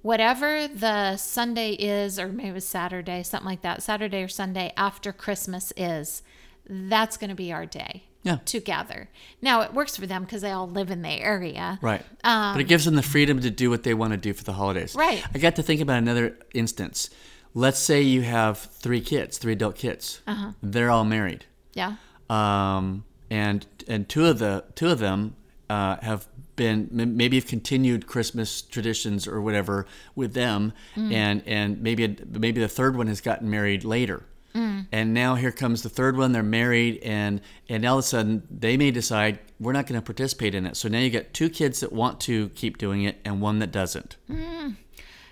whatever 0.02 0.68
the 0.68 1.16
Sunday 1.16 1.72
is, 1.72 2.18
or 2.18 2.28
maybe 2.28 2.48
it 2.50 2.54
was 2.54 2.66
Saturday, 2.68 3.22
something 3.22 3.46
like 3.48 3.62
that, 3.62 3.82
Saturday 3.82 4.22
or 4.22 4.28
Sunday 4.28 4.72
after 4.76 5.12
Christmas 5.12 5.72
is, 5.76 6.22
that's 6.68 7.16
going 7.16 7.30
to 7.30 7.36
be 7.36 7.52
our 7.52 7.66
day 7.66 8.04
Yeah. 8.22 8.38
to 8.46 8.60
gather. 8.60 9.08
Now, 9.42 9.62
it 9.62 9.72
works 9.74 9.96
for 9.96 10.06
them 10.06 10.24
because 10.24 10.42
they 10.42 10.50
all 10.52 10.68
live 10.68 10.90
in 10.90 11.02
the 11.02 11.08
area. 11.08 11.78
Right. 11.82 12.04
but 12.22 12.60
it 12.60 12.64
gives 12.68 12.84
them 12.84 12.94
the 12.94 13.02
freedom 13.02 13.40
to 13.40 13.50
do 13.50 13.70
what 13.70 13.82
they 13.82 13.94
want 13.94 14.12
to 14.12 14.16
do 14.18 14.32
for 14.34 14.44
the 14.44 14.52
holidays. 14.52 14.94
Um, 14.94 15.00
Right. 15.00 15.24
I 15.34 15.38
got 15.38 15.56
to 15.56 15.62
think 15.62 15.80
about 15.80 15.98
another 15.98 16.36
instance. 16.54 17.10
Let's 17.54 17.78
say 17.78 18.02
you 18.02 18.22
have 18.22 18.58
three 18.58 19.00
kids, 19.00 19.38
three 19.38 19.54
adult 19.54 19.76
kids. 19.76 20.20
Uh-huh. 20.26 20.52
They're 20.62 20.90
all 20.90 21.04
married. 21.04 21.46
Yeah. 21.74 21.94
um, 22.30 23.04
and 23.30 23.66
and 23.86 24.08
two 24.08 24.24
of 24.26 24.38
the 24.38 24.64
two 24.74 24.88
of 24.88 24.98
them 25.00 25.34
uh, 25.70 25.96
have 26.02 26.26
been 26.56 26.88
m- 26.98 27.16
maybe 27.16 27.36
have 27.36 27.46
continued 27.46 28.06
Christmas 28.06 28.62
traditions 28.62 29.26
or 29.26 29.40
whatever 29.40 29.86
with 30.14 30.34
them, 30.34 30.72
mm. 30.96 31.12
and 31.12 31.42
and 31.46 31.82
maybe 31.82 32.16
maybe 32.30 32.60
the 32.60 32.68
third 32.68 32.96
one 32.96 33.06
has 33.06 33.20
gotten 33.20 33.48
married 33.50 33.84
later. 33.84 34.24
Mm. 34.54 34.86
And 34.90 35.14
now 35.14 35.34
here 35.34 35.52
comes 35.52 35.82
the 35.82 35.88
third 35.88 36.16
one. 36.16 36.32
They're 36.32 36.42
married, 36.42 36.98
and 37.02 37.40
and 37.68 37.84
all 37.84 37.98
of 37.98 38.04
a 38.04 38.06
sudden 38.06 38.42
they 38.50 38.76
may 38.76 38.90
decide 38.90 39.38
we're 39.60 39.72
not 39.72 39.86
going 39.86 40.00
to 40.00 40.04
participate 40.04 40.54
in 40.54 40.66
it. 40.66 40.76
So 40.76 40.88
now 40.88 40.98
you 40.98 41.10
got 41.10 41.32
two 41.32 41.48
kids 41.48 41.80
that 41.80 41.92
want 41.92 42.20
to 42.22 42.48
keep 42.50 42.78
doing 42.78 43.04
it, 43.04 43.18
and 43.24 43.40
one 43.40 43.58
that 43.60 43.70
doesn't. 43.70 44.16
Mm. 44.30 44.76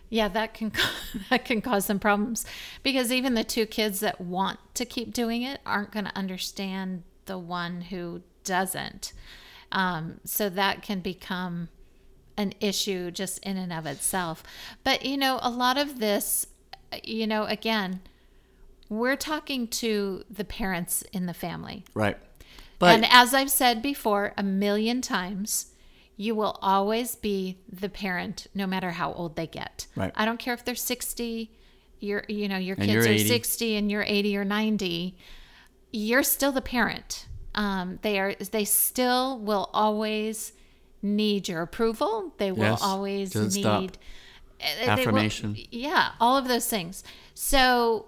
Yeah, 0.09 0.29
that 0.29 0.55
can 0.55 0.72
that 1.31 1.44
can 1.44 1.61
cause 1.61 1.87
some 1.87 1.99
problems 1.99 2.44
because 2.83 3.11
even 3.11 3.35
the 3.35 3.44
two 3.44 3.66
kids 3.66 4.01
that 4.01 4.20
want 4.20 4.59
to 4.75 4.85
keep 4.85 5.12
doing 5.12 5.42
it 5.42 5.61
aren't 5.66 5.92
going 5.92 6.05
to 6.05 6.16
understand 6.16 7.03
the 7.25 7.38
one 7.38 7.83
who 7.83 8.22
doesn't. 8.44 9.12
Um, 9.72 10.20
so 10.24 10.48
that 10.48 10.83
can 10.83 11.00
become 11.00 11.68
an 12.37 12.52
issue 12.61 13.11
just 13.11 13.38
in 13.40 13.57
and 13.57 13.72
of 13.72 13.87
itself. 13.87 14.42
But 14.85 15.05
you 15.05 15.16
know, 15.16 15.38
a 15.42 15.50
lot 15.50 15.79
of 15.79 15.98
this, 15.98 16.46
you 17.02 17.26
know, 17.26 17.44
again, 17.44 18.00
we're 18.88 19.16
talking 19.16 19.66
to 19.68 20.24
the 20.31 20.44
parents 20.44 21.02
in 21.12 21.26
the 21.26 21.35
family. 21.35 21.85
Right. 21.94 22.16
But- 22.79 22.94
and 22.94 23.07
as 23.11 23.35
I've 23.35 23.50
said 23.50 23.83
before 23.83 24.35
a 24.37 24.42
million 24.42 25.00
times, 25.00 25.72
you 26.16 26.35
will 26.35 26.59
always 26.62 27.14
be 27.16 27.59
the 27.70 27.88
parent 27.88 28.46
no 28.55 28.66
matter 28.66 28.92
how 28.92 29.12
old 29.12 29.37
they 29.37 29.46
get. 29.46 29.87
Right. 29.96 30.12
I 30.14 30.24
don't 30.24 30.38
care 30.38 30.55
if 30.55 30.64
they're 30.64 30.74
60, 30.74 31.50
you're 32.00 32.24
you 32.29 32.48
know, 32.48 32.57
your 32.59 32.76
kids 32.76 33.07
you're 33.07 33.18
60 33.18 33.76
and 33.76 33.90
you're 33.90 34.05
80 34.07 34.37
or 34.37 34.44
90. 34.44 35.16
You're 35.92 36.22
still 36.22 36.52
the 36.52 36.62
parent. 36.62 37.26
Um, 37.56 37.98
they 38.02 38.18
are 38.18 38.34
they 38.34 38.64
still 38.66 39.38
will 39.38 39.70
always 39.72 40.52
need 41.02 41.48
your 41.48 41.62
approval. 41.62 42.34
They 42.38 42.52
will 42.52 42.60
Yes. 42.64 42.82
always 42.82 43.34
need 43.34 43.52
stop. 43.52 43.82
uh, 43.82 44.64
they 44.78 44.84
will- 44.86 44.90
Affirmation. 44.90 45.56
yeah, 45.70 46.12
all 46.20 46.36
of 46.36 46.48
those 46.48 46.66
things. 46.68 47.02
So 47.34 48.06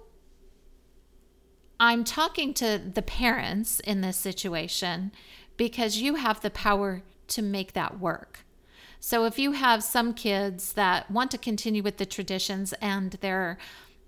I'm 1.80 2.04
talking 2.04 2.52
to 2.54 2.78
the 2.78 3.02
parents 3.02 3.80
in 3.80 4.00
this 4.00 4.16
situation 4.16 5.12
because 5.56 5.98
you 5.98 6.16
have 6.16 6.40
the 6.40 6.50
power 6.50 7.02
to 7.28 7.42
make 7.42 7.72
that 7.74 8.00
work. 8.00 8.44
So 9.00 9.24
if 9.26 9.38
you 9.38 9.52
have 9.52 9.84
some 9.84 10.12
kids 10.12 10.72
that 10.72 11.08
want 11.10 11.30
to 11.30 11.38
continue 11.38 11.82
with 11.84 11.98
the 11.98 12.06
traditions 12.06 12.72
and 12.80 13.12
their 13.12 13.58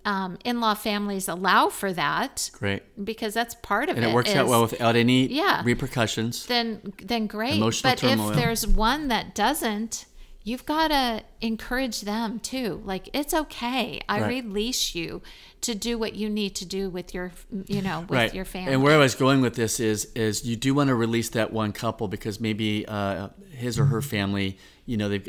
um, 0.04 0.38
in-law 0.44 0.74
families 0.74 1.28
allow 1.28 1.68
for 1.68 1.92
that, 1.92 2.50
Great. 2.54 2.82
because 3.04 3.34
that's 3.34 3.54
part 3.56 3.88
of 3.88 3.96
And 3.96 4.04
it. 4.04 4.08
And 4.08 4.12
it 4.12 4.14
works 4.14 4.34
out 4.34 4.48
well 4.48 4.62
without 4.62 4.96
any 4.96 5.26
Yeah. 5.26 5.62
repercussions. 5.64 6.46
then 6.46 6.92
then 7.02 7.26
great. 7.26 7.56
Emotional 7.56 7.92
but 7.92 7.98
turmoil. 7.98 8.30
if 8.30 8.36
there's 8.36 8.66
one 8.66 9.08
that 9.08 9.34
doesn't, 9.34 10.06
you've 10.42 10.64
got 10.64 10.88
to 10.88 11.22
encourage 11.42 12.00
them 12.00 12.38
too. 12.40 12.80
Like 12.84 13.10
it's 13.12 13.34
okay. 13.34 14.00
I 14.08 14.20
Right. 14.22 14.42
release 14.44 14.94
you 14.94 15.20
to 15.60 15.74
do 15.74 15.98
what 15.98 16.14
you 16.14 16.30
need 16.30 16.54
to 16.56 16.64
do 16.64 16.88
with 16.88 17.12
your, 17.12 17.32
you 17.66 17.82
know, 17.82 18.00
with 18.00 18.10
right. 18.10 18.34
your 18.34 18.46
family. 18.46 18.72
And 18.72 18.82
where 18.82 18.94
I 18.94 18.96
was 18.98 19.14
going 19.14 19.42
with 19.42 19.54
this 19.54 19.78
is 19.80 20.06
is 20.14 20.46
you 20.46 20.56
do 20.56 20.72
want 20.72 20.88
to 20.88 20.94
release 20.94 21.28
that 21.30 21.52
one 21.52 21.72
couple 21.72 22.08
because 22.08 22.40
maybe 22.40 22.86
uh, 22.88 23.28
his 23.50 23.78
or 23.78 23.84
her 23.86 24.00
family, 24.00 24.56
you 24.90 24.96
know, 24.96 25.08
they 25.08 25.22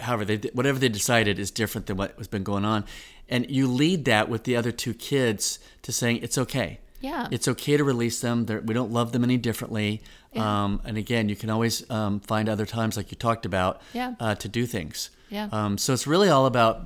however 0.00 0.24
they 0.24 0.36
whatever 0.52 0.78
they 0.78 0.88
decided 0.88 1.38
is 1.38 1.50
different 1.50 1.86
than 1.88 1.96
what 1.96 2.10
has 2.18 2.28
been 2.28 2.44
going 2.44 2.64
on, 2.64 2.84
and 3.28 3.50
you 3.50 3.66
lead 3.66 4.04
that 4.04 4.28
with 4.28 4.44
the 4.44 4.54
other 4.56 4.72
two 4.72 4.94
kids 4.94 5.58
to 5.82 5.90
saying 5.92 6.20
it's 6.22 6.38
okay. 6.38 6.78
Yeah. 7.00 7.28
It's 7.30 7.46
okay 7.46 7.76
to 7.76 7.84
release 7.84 8.20
them. 8.20 8.46
They're, 8.46 8.60
we 8.60 8.74
don't 8.74 8.90
love 8.90 9.12
them 9.12 9.22
any 9.22 9.36
differently. 9.36 10.02
Um, 10.34 10.80
and 10.84 10.96
again, 10.98 11.28
you 11.28 11.36
can 11.36 11.48
always 11.48 11.88
um, 11.90 12.18
find 12.20 12.48
other 12.48 12.66
times, 12.66 12.96
like 12.96 13.10
you 13.12 13.16
talked 13.16 13.46
about, 13.46 13.80
Yeah. 13.92 14.14
uh, 14.18 14.34
to 14.36 14.48
do 14.48 14.66
things. 14.66 15.10
Yeah. 15.30 15.48
Um, 15.52 15.78
so 15.78 15.92
it's 15.92 16.06
really 16.08 16.28
all 16.28 16.46
about, 16.46 16.82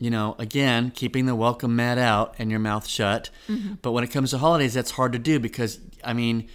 you 0.00 0.10
know, 0.10 0.34
again, 0.38 0.90
keeping 0.90 1.26
the 1.26 1.34
welcome 1.36 1.76
mat 1.76 1.96
out 1.96 2.34
and 2.40 2.50
your 2.50 2.58
mouth 2.60 2.88
shut. 2.88 3.30
Mm-hmm. 3.48 3.74
But 3.82 3.92
when 3.92 4.02
it 4.02 4.10
comes 4.10 4.30
to 4.30 4.38
holidays, 4.38 4.74
that's 4.74 4.90
hard 4.92 5.12
to 5.12 5.18
do 5.20 5.38
because, 5.38 5.78
I 6.04 6.12
mean, 6.12 6.48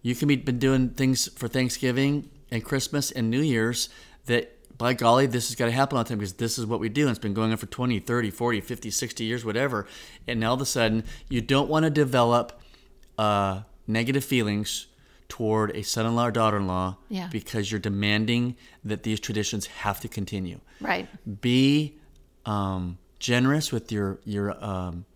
you 0.00 0.14
can 0.14 0.26
be 0.28 0.36
been 0.36 0.58
doing 0.58 0.88
things 0.90 1.28
for 1.38 1.48
Thanksgiving 1.48 2.30
and 2.50 2.64
Christmas 2.64 3.10
and 3.10 3.30
New 3.30 3.40
Year's 3.42 3.88
that, 4.24 4.53
by 4.76 4.94
golly, 4.94 5.26
this 5.26 5.48
has 5.48 5.56
got 5.56 5.66
to 5.66 5.72
happen 5.72 5.96
all 5.96 6.04
the 6.04 6.08
time 6.08 6.18
because 6.18 6.34
this 6.34 6.58
is 6.58 6.66
what 6.66 6.80
we 6.80 6.88
do. 6.88 7.02
And 7.02 7.10
it's 7.10 7.18
been 7.18 7.34
going 7.34 7.50
on 7.52 7.56
for 7.56 7.66
20, 7.66 8.00
30, 8.00 8.30
40, 8.30 8.60
50, 8.60 8.90
60 8.90 9.24
years, 9.24 9.44
whatever. 9.44 9.86
And 10.26 10.40
now 10.40 10.48
all 10.48 10.54
of 10.54 10.60
a 10.60 10.66
sudden, 10.66 11.04
you 11.28 11.40
don't 11.40 11.68
want 11.68 11.84
to 11.84 11.90
develop 11.90 12.60
uh, 13.18 13.62
negative 13.86 14.24
feelings 14.24 14.86
toward 15.28 15.74
a 15.76 15.82
son-in-law 15.82 16.26
or 16.26 16.30
daughter-in-law 16.30 16.96
Yeah. 17.08 17.28
because 17.30 17.70
you're 17.70 17.80
demanding 17.80 18.56
that 18.84 19.02
these 19.04 19.20
traditions 19.20 19.66
have 19.66 20.00
to 20.00 20.08
continue 20.08 20.60
right. 20.80 21.08
be 21.40 21.96
um, 22.44 22.98
generous 23.18 23.72
with 23.72 23.90
your 23.90 24.18
your 24.24 24.52
um, 24.62 25.06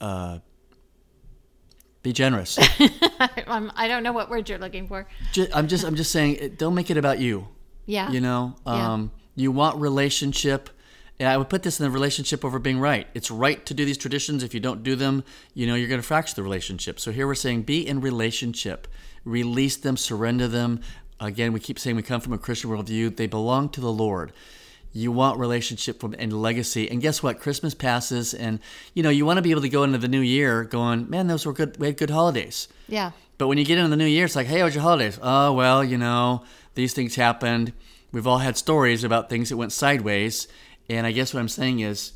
uh, 0.00 0.38
be 2.02 2.12
generous. 2.12 2.58
I 3.20 3.86
don't 3.88 4.02
know 4.02 4.12
what 4.12 4.28
word 4.28 4.48
you're 4.48 4.58
looking 4.58 4.88
for. 4.88 5.06
I'm 5.54 5.68
just 5.68 5.84
I'm 5.84 5.94
just 5.94 6.10
saying 6.10 6.56
don't 6.58 6.74
make 6.74 6.90
it 6.90 6.96
about 6.96 7.18
you. 7.18 7.48
Yeah. 7.86 8.10
You 8.10 8.20
know, 8.20 8.56
Yeah. 8.66 8.92
um, 8.92 9.10
you 9.36 9.50
want 9.52 9.76
relationship. 9.76 10.70
And 11.20 11.28
I 11.28 11.36
would 11.36 11.48
put 11.48 11.62
this 11.62 11.78
in 11.78 11.84
the 11.84 11.90
relationship 11.90 12.44
over 12.44 12.58
being 12.58 12.80
right. 12.80 13.06
It's 13.14 13.30
right 13.30 13.64
to 13.66 13.74
do 13.74 13.84
these 13.84 13.96
traditions. 13.98 14.42
If 14.42 14.52
you 14.52 14.58
don't 14.58 14.82
do 14.82 14.96
them, 14.96 15.22
you 15.54 15.64
know, 15.66 15.76
you're 15.76 15.88
going 15.88 16.00
to 16.00 16.06
fracture 16.06 16.34
the 16.34 16.42
relationship. 16.42 16.98
So 16.98 17.12
here 17.12 17.26
we're 17.26 17.36
saying 17.36 17.62
be 17.62 17.86
in 17.86 18.00
relationship, 18.00 18.88
release 19.24 19.76
them, 19.76 19.96
surrender 19.96 20.48
them. 20.48 20.80
Again, 21.20 21.52
we 21.52 21.60
keep 21.60 21.78
saying 21.78 21.94
we 21.94 22.02
come 22.02 22.20
from 22.20 22.32
a 22.32 22.38
Christian 22.38 22.68
worldview. 22.70 23.14
They 23.16 23.28
belong 23.28 23.68
to 23.70 23.80
the 23.80 23.92
Lord. 23.92 24.32
You 24.92 25.12
want 25.12 25.38
relationship 25.38 26.00
from 26.00 26.14
and 26.18 26.32
legacy. 26.32 26.90
And 26.90 27.00
guess 27.00 27.22
what? 27.22 27.40
Christmas 27.40 27.74
passes, 27.74 28.34
and 28.34 28.58
you 28.94 29.02
know 29.02 29.10
you 29.10 29.24
want 29.26 29.38
to 29.38 29.42
be 29.42 29.50
able 29.50 29.62
to 29.62 29.68
go 29.68 29.82
into 29.84 29.98
the 29.98 30.06
new 30.08 30.20
year 30.20 30.62
going, 30.64 31.08
man, 31.10 31.26
those 31.28 31.44
were 31.46 31.52
good. 31.52 31.76
We 31.78 31.86
had 31.88 31.96
good 31.96 32.10
holidays. 32.10 32.68
Yeah. 32.88 33.10
But 33.38 33.48
when 33.48 33.58
you 33.58 33.64
get 33.64 33.78
into 33.78 33.90
the 33.90 33.96
new 33.96 34.04
year, 34.04 34.24
it's 34.26 34.36
like, 34.36 34.46
hey, 34.46 34.60
how 34.60 34.66
was 34.66 34.74
your 34.74 34.82
holidays? 34.82 35.18
Oh, 35.20 35.52
well, 35.52 35.82
you 35.82 35.98
know, 35.98 36.44
these 36.74 36.92
things 36.94 37.14
happened. 37.14 37.72
We've 38.12 38.26
all 38.26 38.38
had 38.38 38.56
stories 38.56 39.04
about 39.04 39.28
things 39.28 39.48
that 39.48 39.56
went 39.56 39.72
sideways. 39.72 40.48
And 40.88 41.06
I 41.06 41.12
guess 41.12 41.34
what 41.34 41.40
I'm 41.40 41.48
saying 41.48 41.80
is 41.80 42.12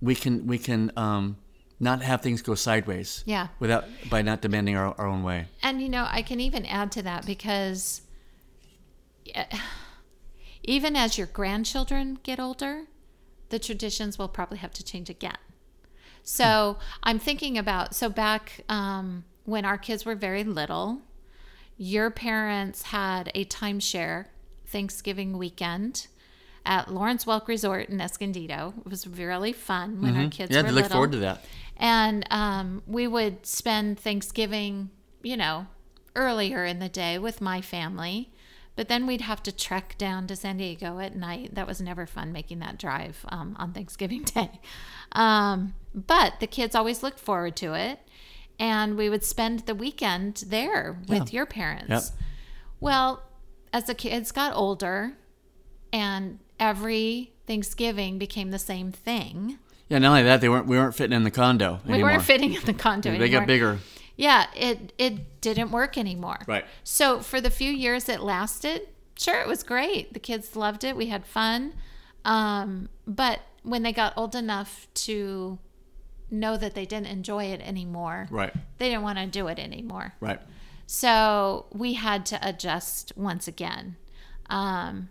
we 0.00 0.14
can 0.14 0.46
we 0.46 0.58
can 0.58 0.92
um, 0.96 1.36
not 1.78 2.02
have 2.02 2.20
things 2.20 2.42
go 2.42 2.54
sideways. 2.54 3.24
Yeah. 3.26 3.48
Without 3.58 3.84
by 4.08 4.22
not 4.22 4.42
demanding 4.42 4.76
our, 4.76 4.94
our 4.98 5.06
own 5.06 5.22
way. 5.22 5.46
And 5.62 5.80
you 5.80 5.88
know, 5.88 6.06
I 6.08 6.22
can 6.22 6.40
even 6.40 6.66
add 6.66 6.92
to 6.92 7.02
that 7.02 7.26
because 7.26 8.02
even 10.62 10.96
as 10.96 11.16
your 11.18 11.26
grandchildren 11.26 12.18
get 12.22 12.38
older, 12.38 12.84
the 13.48 13.58
traditions 13.58 14.18
will 14.18 14.28
probably 14.28 14.58
have 14.58 14.72
to 14.72 14.84
change 14.84 15.10
again. 15.10 15.38
So 16.22 16.78
I'm 17.02 17.18
thinking 17.18 17.58
about 17.58 17.94
so 17.94 18.08
back 18.08 18.64
um, 18.68 19.24
when 19.44 19.64
our 19.64 19.78
kids 19.78 20.04
were 20.04 20.14
very 20.14 20.44
little, 20.44 21.00
your 21.82 22.10
parents 22.10 22.82
had 22.82 23.32
a 23.34 23.42
timeshare 23.46 24.26
Thanksgiving 24.66 25.38
weekend 25.38 26.08
at 26.66 26.92
Lawrence 26.92 27.24
Welk 27.24 27.48
Resort 27.48 27.88
in 27.88 28.02
Escondido. 28.02 28.74
It 28.84 28.90
was 28.90 29.06
really 29.06 29.54
fun 29.54 30.02
when 30.02 30.14
our 30.14 30.28
kids 30.28 30.50
Mm-hmm. 30.50 30.52
yeah, 30.54 30.60
were 30.60 30.68
they 30.68 30.72
look 30.74 30.82
little. 30.84 30.90
forward 30.96 31.12
to 31.12 31.18
that. 31.20 31.42
And 31.78 32.26
um, 32.30 32.82
we 32.86 33.06
would 33.06 33.46
spend 33.46 33.98
Thanksgiving, 33.98 34.90
you 35.22 35.38
know, 35.38 35.68
earlier 36.14 36.66
in 36.66 36.80
the 36.80 36.90
day 36.90 37.18
with 37.18 37.40
my 37.40 37.62
family. 37.62 38.30
But 38.76 38.88
then 38.88 39.06
we'd 39.06 39.22
have 39.22 39.42
to 39.44 39.52
trek 39.52 39.94
down 39.96 40.26
to 40.26 40.36
San 40.36 40.58
Diego 40.58 40.98
at 40.98 41.16
night. 41.16 41.54
That 41.54 41.66
was 41.66 41.80
never 41.80 42.04
fun 42.04 42.30
making 42.30 42.58
that 42.58 42.78
drive 42.78 43.24
um, 43.30 43.56
on 43.58 43.72
Thanksgiving 43.72 44.22
Day. 44.34 44.50
Um, 45.12 45.74
but 45.94 46.34
the 46.40 46.46
kids 46.46 46.74
always 46.74 47.02
looked 47.02 47.18
forward 47.20 47.56
to 47.56 47.72
it. 47.72 48.00
And 48.60 48.96
we 48.96 49.08
would 49.08 49.24
spend 49.24 49.60
the 49.60 49.74
weekend 49.74 50.44
there 50.46 50.98
with 51.08 51.32
your 51.32 51.46
parents. 51.46 51.88
Yep. 51.88 52.02
Well, 52.78 53.22
as 53.72 53.84
the 53.84 53.94
kids 53.94 54.30
got 54.32 54.54
older 54.54 55.14
and 55.92 56.38
every 56.60 57.32
Thanksgiving 57.46 58.18
became 58.18 58.50
the 58.50 58.58
same 58.58 58.92
thing, 58.92 59.58
Yeah, 59.88 59.98
not 59.98 60.10
only 60.10 60.22
that, 60.24 60.40
they 60.40 60.48
weren't 60.48 60.66
we 60.66 60.76
weren't 60.76 60.94
fitting 60.94 61.16
in 61.16 61.24
the 61.24 61.30
condo 61.30 61.80
we 61.86 61.94
anymore. 61.94 62.10
weren't 62.12 62.22
fitting 62.22 62.52
in 62.54 62.62
the 62.64 62.74
condo 62.74 63.08
anymore. 63.08 63.18
they 63.26 63.34
anymore. 63.34 63.40
got 63.40 63.46
bigger. 63.46 63.78
Yeah, 64.16 64.46
it 64.54 64.92
it 64.98 65.40
didn't 65.40 65.70
work 65.70 65.96
anymore. 65.96 66.40
Right. 66.46 66.64
So 66.84 67.20
for 67.20 67.40
the 67.40 67.50
few 67.50 67.72
years 67.72 68.08
it 68.10 68.20
lasted, 68.20 68.82
sure, 69.18 69.40
it 69.40 69.48
was 69.48 69.62
great. 69.62 70.12
The 70.12 70.20
kids 70.20 70.54
loved 70.54 70.84
it. 70.84 70.94
We 70.96 71.06
had 71.06 71.24
fun. 71.24 71.72
Um, 72.26 72.90
but 73.06 73.40
when 73.62 73.82
they 73.82 73.92
got 73.92 74.12
old 74.18 74.34
enough 74.34 74.86
to 75.06 75.58
know 76.30 76.56
that 76.56 76.74
they 76.74 76.86
didn't 76.86 77.06
enjoy 77.08 77.44
it 77.44 77.60
anymore, 77.60 78.28
Right. 78.30 78.52
they 78.78 78.88
didn't 78.88 79.02
want 79.02 79.18
to 79.18 79.26
do 79.26 79.46
it 79.48 79.58
anymore. 79.58 80.14
Right. 80.20 80.40
So 80.86 81.66
we 81.72 81.94
had 81.94 82.26
to 82.26 82.38
adjust 82.46 83.12
once 83.16 83.46
again. 83.46 83.96
Um, 84.48 85.08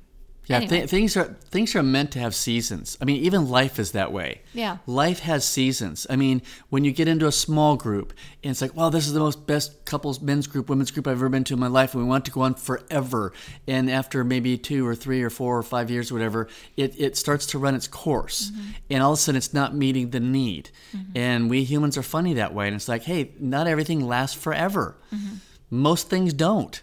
Yeah, 0.49 0.57
Anyway. 0.57 0.81
thi- 0.81 0.88
things 0.88 1.15
are 1.15 1.35
things 1.51 1.75
are 1.75 1.83
meant 1.83 2.12
to 2.13 2.19
have 2.19 2.33
seasons. 2.33 2.97
I 2.99 3.05
mean, 3.05 3.23
even 3.23 3.47
life 3.49 3.77
is 3.77 3.91
that 3.91 4.12
way. 4.12 4.41
Yeah. 4.53 4.77
life 4.88 5.19
has 5.19 5.45
seasons. 5.45 6.07
I 6.09 6.15
mean, 6.15 6.41
when 6.69 6.83
you 6.83 6.91
get 6.91 7.07
into 7.07 7.27
a 7.27 7.31
small 7.31 7.77
group, 7.77 8.13
and 8.43 8.49
it's 8.49 8.62
like, 8.62 8.75
wow, 8.75 8.89
this 8.89 9.05
is 9.05 9.13
the 9.13 9.19
most 9.19 9.45
best 9.45 9.85
couples, 9.85 10.19
men's 10.21 10.47
group, 10.47 10.67
women's 10.67 10.89
group 10.89 11.05
I've 11.07 11.17
ever 11.17 11.29
been 11.29 11.43
to 11.45 11.53
in 11.53 11.59
my 11.59 11.67
life, 11.67 11.93
and 11.93 12.01
we 12.01 12.09
want 12.09 12.25
to 12.25 12.31
go 12.31 12.41
on 12.41 12.55
forever. 12.55 13.31
And 13.67 13.91
after 13.91 14.23
maybe 14.23 14.57
two 14.57 14.88
or 14.88 14.95
three 14.95 15.21
or 15.21 15.29
four 15.29 15.55
or 15.55 15.63
five 15.63 15.91
years 15.91 16.09
or 16.09 16.15
whatever, 16.15 16.47
it, 16.75 16.95
it 16.99 17.15
starts 17.15 17.45
to 17.47 17.59
run 17.59 17.75
its 17.75 17.88
course, 17.88 18.49
mm-hmm. 18.49 18.71
and 18.89 19.03
all 19.03 19.13
of 19.13 19.19
a 19.19 19.21
sudden 19.21 19.38
it's 19.38 19.53
not 19.53 19.75
meeting 19.75 20.09
the 20.09 20.19
need. 20.19 20.71
Mm-hmm. 20.95 21.12
And 21.15 21.49
we 21.51 21.63
humans 21.63 21.95
are 21.95 22.03
funny 22.03 22.33
that 22.33 22.55
way, 22.55 22.65
and 22.65 22.75
it's 22.75 22.88
like, 22.89 23.03
hey, 23.03 23.33
not 23.39 23.67
everything 23.67 24.01
lasts 24.07 24.35
forever. 24.35 24.97
Mm-hmm. 25.13 25.35
Most 25.69 26.09
things 26.09 26.33
don't. 26.33 26.81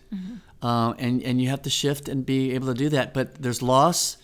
Um, 0.67 0.95
and, 0.99 1.23
and 1.23 1.41
you 1.41 1.49
have 1.55 1.63
to 1.63 1.71
shift 1.71 2.09
and 2.09 2.25
be 2.35 2.53
able 2.57 2.67
to 2.69 2.75
do 2.75 2.89
that. 2.97 3.15
But 3.15 3.27
there's 3.43 3.63
loss, 3.63 4.17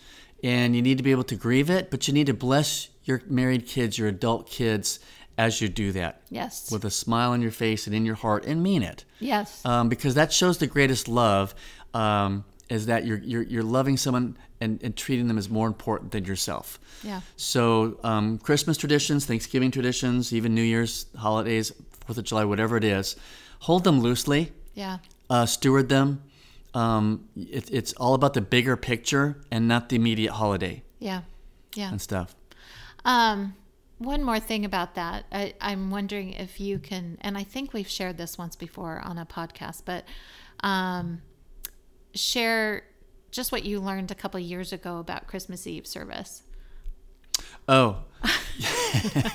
and 0.43 0.75
you 0.75 0.81
need 0.81 0.97
to 0.97 1.03
be 1.03 1.11
able 1.11 1.23
to 1.25 1.35
grieve 1.35 1.69
it, 1.69 1.89
but 1.91 2.07
you 2.07 2.13
need 2.13 2.27
to 2.27 2.33
bless 2.33 2.89
your 3.05 3.21
married 3.27 3.63
kids, 3.67 3.97
your 3.97 4.07
adult 4.09 4.49
kids, 4.49 4.99
as 5.37 5.61
you 5.61 5.69
do 5.69 5.91
that. 5.93 6.21
yes. 6.29 6.69
With 6.71 6.83
a 6.85 6.89
smile 6.91 7.31
on 7.31 7.41
your 7.41 7.51
face 7.51 7.87
and 7.87 7.95
in 7.95 8.05
your 8.05 8.15
heart, 8.15 8.45
and 8.45 8.61
mean 8.61 8.83
it. 8.83 9.05
yes. 9.19 9.65
Um, 9.65 9.89
because 9.89 10.13
that 10.15 10.33
shows 10.33 10.57
the 10.57 10.67
greatest 10.67 11.07
love 11.07 11.55
um, 11.93 12.43
is 12.69 12.85
that 12.87 13.05
you're, 13.05 13.19
you're, 13.19 13.43
you're 13.43 13.63
loving 13.77 13.97
someone 13.97 14.35
and, 14.61 14.81
and 14.83 14.95
treating 14.95 15.27
them 15.27 15.37
as 15.37 15.49
more 15.49 15.67
important 15.67 16.11
than 16.11 16.23
yourself. 16.25 16.79
yeah. 17.03 17.21
So, 17.37 17.97
um, 18.03 18.37
Christmas 18.39 18.77
traditions, 18.77 19.25
Thanksgiving 19.25 19.71
traditions, 19.71 20.33
even 20.33 20.53
New 20.55 20.61
Year's 20.73 21.05
holidays, 21.17 21.71
Fourth 22.05 22.17
of 22.17 22.25
July, 22.25 22.43
whatever 22.45 22.75
it 22.77 22.83
is, 22.83 23.15
hold 23.59 23.83
them 23.85 24.01
loosely 24.01 24.51
Yeah. 24.75 24.97
uh, 25.29 25.45
steward 25.45 25.87
them. 25.89 26.21
Um, 26.73 27.29
it, 27.35 27.69
it's 27.71 27.93
all 27.93 28.13
about 28.15 28.33
the 28.33 28.41
bigger 28.41 28.75
picture 28.75 29.41
and 29.51 29.67
not 29.67 29.89
the 29.89 29.95
immediate 29.95 30.31
holiday 30.33 30.83
Yeah. 30.99 31.21
Yeah. 31.75 31.89
and 31.91 32.01
stuff. 32.01 32.35
Um, 33.05 33.55
one 33.99 34.23
more 34.23 34.39
thing 34.39 34.65
about 34.65 34.95
that. 34.95 35.25
I, 35.31 35.53
I'm 35.61 35.91
wondering 35.91 36.33
if 36.33 36.59
you 36.59 36.79
can, 36.79 37.17
and 37.21 37.37
I 37.37 37.43
think 37.43 37.73
we've 37.73 37.87
shared 37.87 38.17
this 38.17 38.37
once 38.37 38.55
before 38.55 38.99
on 39.03 39.17
a 39.17 39.25
podcast, 39.25 39.83
but 39.85 40.05
um, 40.61 41.21
share 42.15 42.83
just 43.31 43.51
what 43.51 43.63
you 43.65 43.79
learned 43.79 44.11
a 44.11 44.15
couple 44.15 44.39
years 44.39 44.73
ago 44.73 44.97
about 44.99 45.27
Christmas 45.27 45.67
Eve 45.67 45.85
service. 45.87 46.43
Oh. 47.67 47.97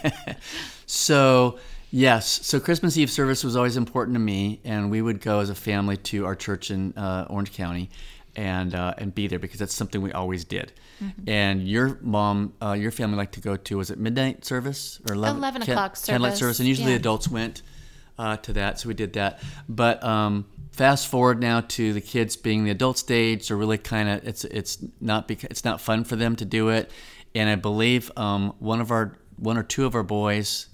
so, 0.87 1.59
yes. 1.91 2.47
So, 2.47 2.61
Christmas 2.61 2.97
Eve 2.97 3.11
service 3.11 3.45
was 3.45 3.57
always 3.57 3.77
important 3.77 4.15
to 4.15 4.21
me, 4.21 4.61
and 4.65 4.91
we 4.91 5.03
would 5.03 5.21
go 5.21 5.41
as 5.41 5.51
a 5.51 5.55
family 5.55 5.97
to 5.97 6.27
our 6.27 6.35
church 6.35 6.71
in 6.71 6.93
uh, 6.97 7.27
Orange 7.29 7.53
County 7.53 7.91
and 8.37 8.75
uh, 8.75 8.95
and 8.99 9.15
be 9.15 9.27
there 9.27 9.39
because 9.39 9.59
that's 9.59 9.75
something 9.75 10.01
we 10.01 10.13
always 10.13 10.45
did. 10.45 10.73
And 11.27 11.67
your 11.67 11.99
mom, 12.01 12.55
uh, 12.63 12.73
your 12.73 12.91
family 12.91 13.17
liked 13.17 13.35
to 13.35 13.41
go 13.41 13.57
to, 13.57 13.77
was 13.77 13.91
it 13.91 13.99
midnight 13.99 14.45
service 14.45 15.01
or 15.09 15.15
11, 15.15 15.39
11 15.39 15.63
can- 15.63 15.73
o'clock 15.73 15.97
Candlelight 16.01 16.33
service, 16.33 16.39
service. 16.39 16.59
And 16.61 16.69
usually 16.69 16.91
yeah. 16.91 16.99
adults 16.99 17.29
went 17.29 17.63
uh, 18.19 18.37
to 18.39 18.53
that, 18.55 18.81
so 18.81 18.89
we 18.89 18.95
did 18.95 19.13
that. 19.15 19.41
But 19.69 20.03
um, 20.03 20.47
fast 20.73 21.09
forward 21.09 21.41
now 21.41 21.63
to 21.63 21.93
the 21.93 22.01
kids 22.01 22.37
being 22.37 22.65
the 22.65 22.71
adult 22.71 22.99
stage, 22.99 23.45
so 23.45 23.57
really 23.57 23.79
kind 23.79 24.09
of 24.09 24.27
it's 24.27 24.45
it's 24.45 24.79
not 25.01 25.29
beca- 25.29 25.51
it's 25.51 25.65
not 25.65 25.81
fun 25.81 26.05
for 26.05 26.17
them 26.17 26.37
to 26.37 26.45
do 26.45 26.69
it. 26.69 26.91
And 27.35 27.49
I 27.49 27.57
believe 27.57 28.11
um, 28.17 28.55
one 28.59 28.81
of 28.81 28.91
our 28.91 29.19
one 29.37 29.57
or 29.57 29.63
two 29.63 29.85
of 29.85 29.95
our 29.95 30.03
boys 30.03 30.67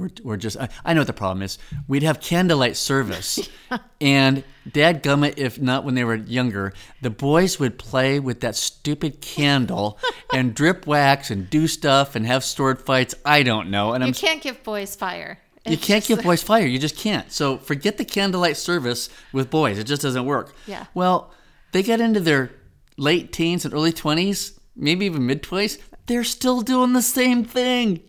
we're, 0.00 0.10
we're 0.24 0.36
just 0.36 0.56
I, 0.56 0.68
I 0.84 0.94
know 0.94 1.00
what 1.00 1.06
the 1.06 1.12
problem 1.12 1.42
is 1.42 1.58
we'd 1.86 2.02
have 2.02 2.20
candlelight 2.20 2.76
service 2.76 3.48
and 4.00 4.42
dad 4.70 5.02
gummit 5.02 5.34
if 5.36 5.60
not 5.60 5.84
when 5.84 5.94
they 5.94 6.04
were 6.04 6.14
younger 6.16 6.72
the 7.02 7.10
boys 7.10 7.58
would 7.60 7.78
play 7.78 8.18
with 8.20 8.40
that 8.40 8.56
stupid 8.56 9.20
candle 9.20 9.98
and 10.34 10.54
drip 10.54 10.86
wax 10.86 11.30
and 11.30 11.48
do 11.50 11.66
stuff 11.68 12.16
and 12.16 12.26
have 12.26 12.42
sword 12.44 12.80
fights 12.80 13.14
i 13.24 13.42
don't 13.42 13.70
know 13.70 13.92
and 13.92 14.02
i'm 14.02 14.08
You 14.08 14.14
can't 14.14 14.42
give 14.42 14.62
boys 14.62 14.96
fire. 14.96 15.38
you 15.66 15.74
It's 15.74 15.86
can't 15.86 16.02
just 16.04 16.08
give 16.08 16.22
boys 16.24 16.42
fire. 16.42 16.66
You 16.66 16.78
just 16.78 16.96
can't. 16.96 17.30
So 17.30 17.58
forget 17.58 17.98
the 17.98 18.04
candlelight 18.04 18.56
service 18.56 19.08
with 19.32 19.50
boys. 19.50 19.78
It 19.78 19.84
just 19.84 20.00
doesn't 20.02 20.24
work. 20.24 20.54
Yeah. 20.66 20.86
Well, 20.94 21.32
they 21.72 21.82
get 21.82 22.00
into 22.00 22.18
their 22.20 22.50
late 22.96 23.30
teens 23.32 23.64
and 23.66 23.74
early 23.74 23.92
20s, 23.92 24.58
maybe 24.74 25.04
even 25.06 25.26
mid 25.26 25.42
20s. 25.42 25.78
They're 26.06 26.24
still 26.24 26.62
doing 26.62 26.92
the 26.94 27.02
same 27.02 27.44
thing. 27.44 28.00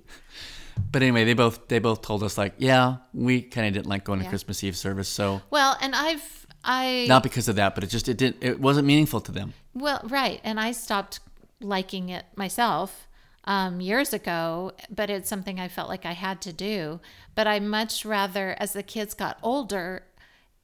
But 0.91 1.01
anyway, 1.01 1.23
they 1.25 1.33
both 1.33 1.67
they 1.67 1.79
both 1.79 2.01
told 2.01 2.23
us 2.23 2.37
like, 2.37 2.53
yeah, 2.57 2.97
we 3.13 3.41
kind 3.41 3.67
of 3.67 3.73
didn't 3.73 3.87
like 3.87 4.03
going 4.03 4.21
to 4.21 4.27
Christmas 4.29 4.63
Eve 4.63 4.75
service. 4.75 5.07
So 5.09 5.41
Well, 5.49 5.77
and 5.81 5.95
I've 5.95 6.45
I 6.63 7.05
not 7.07 7.23
because 7.23 7.47
of 7.47 7.55
that, 7.55 7.75
but 7.75 7.83
it 7.83 7.87
just 7.87 8.07
it 8.09 8.17
didn't 8.17 8.37
it 8.43 8.59
wasn't 8.59 8.87
meaningful 8.87 9.21
to 9.21 9.31
them. 9.31 9.53
Well, 9.73 10.01
right. 10.03 10.39
And 10.43 10.59
I 10.59 10.73
stopped 10.73 11.19
liking 11.59 12.09
it 12.09 12.25
myself 12.35 13.07
um, 13.45 13.81
years 13.81 14.13
ago, 14.13 14.71
but 14.93 15.09
it's 15.09 15.29
something 15.29 15.59
I 15.59 15.67
felt 15.67 15.89
like 15.89 16.05
I 16.05 16.11
had 16.13 16.41
to 16.41 16.53
do. 16.53 16.99
But 17.35 17.47
I 17.47 17.59
much 17.59 18.05
rather, 18.05 18.55
as 18.59 18.73
the 18.73 18.83
kids 18.83 19.13
got 19.13 19.37
older 19.41 20.03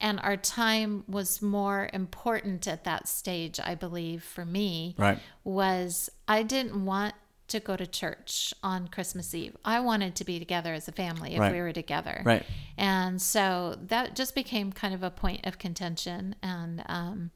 and 0.00 0.20
our 0.20 0.36
time 0.36 1.02
was 1.08 1.42
more 1.42 1.90
important 1.92 2.68
at 2.68 2.84
that 2.84 3.08
stage, 3.08 3.58
I 3.58 3.74
believe, 3.74 4.22
for 4.22 4.44
me, 4.44 4.94
Right. 4.96 5.18
was 5.42 6.08
I 6.28 6.44
didn't 6.44 6.84
want 6.84 7.14
to 7.48 7.60
go 7.60 7.76
to 7.76 7.86
church 7.86 8.52
on 8.62 8.88
Christmas 8.88 9.34
Eve. 9.34 9.56
I 9.64 9.80
wanted 9.80 10.14
to 10.16 10.24
be 10.24 10.38
together 10.38 10.74
as 10.74 10.88
a 10.88 10.92
family 10.92 11.34
if 11.34 11.40
Right. 11.40 11.52
we 11.52 11.60
were 11.60 11.72
together. 11.72 12.22
Right. 12.24 12.44
And 12.76 13.20
so 13.20 13.76
that 13.86 14.14
just 14.14 14.34
became 14.34 14.72
kind 14.72 14.94
of 14.94 15.02
a 15.02 15.10
point 15.10 15.46
of 15.46 15.58
contention. 15.58 16.34
And 16.42 16.82
um, 16.86 17.30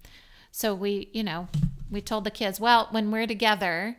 so 0.51 0.75
we, 0.75 1.09
you 1.13 1.23
know, 1.25 1.49
we 1.91 2.01
told 2.01 2.25
the 2.25 2.31
kids, 2.31 2.61
well, 2.61 2.89
when 2.91 3.11
we're 3.11 3.27
together, 3.27 3.97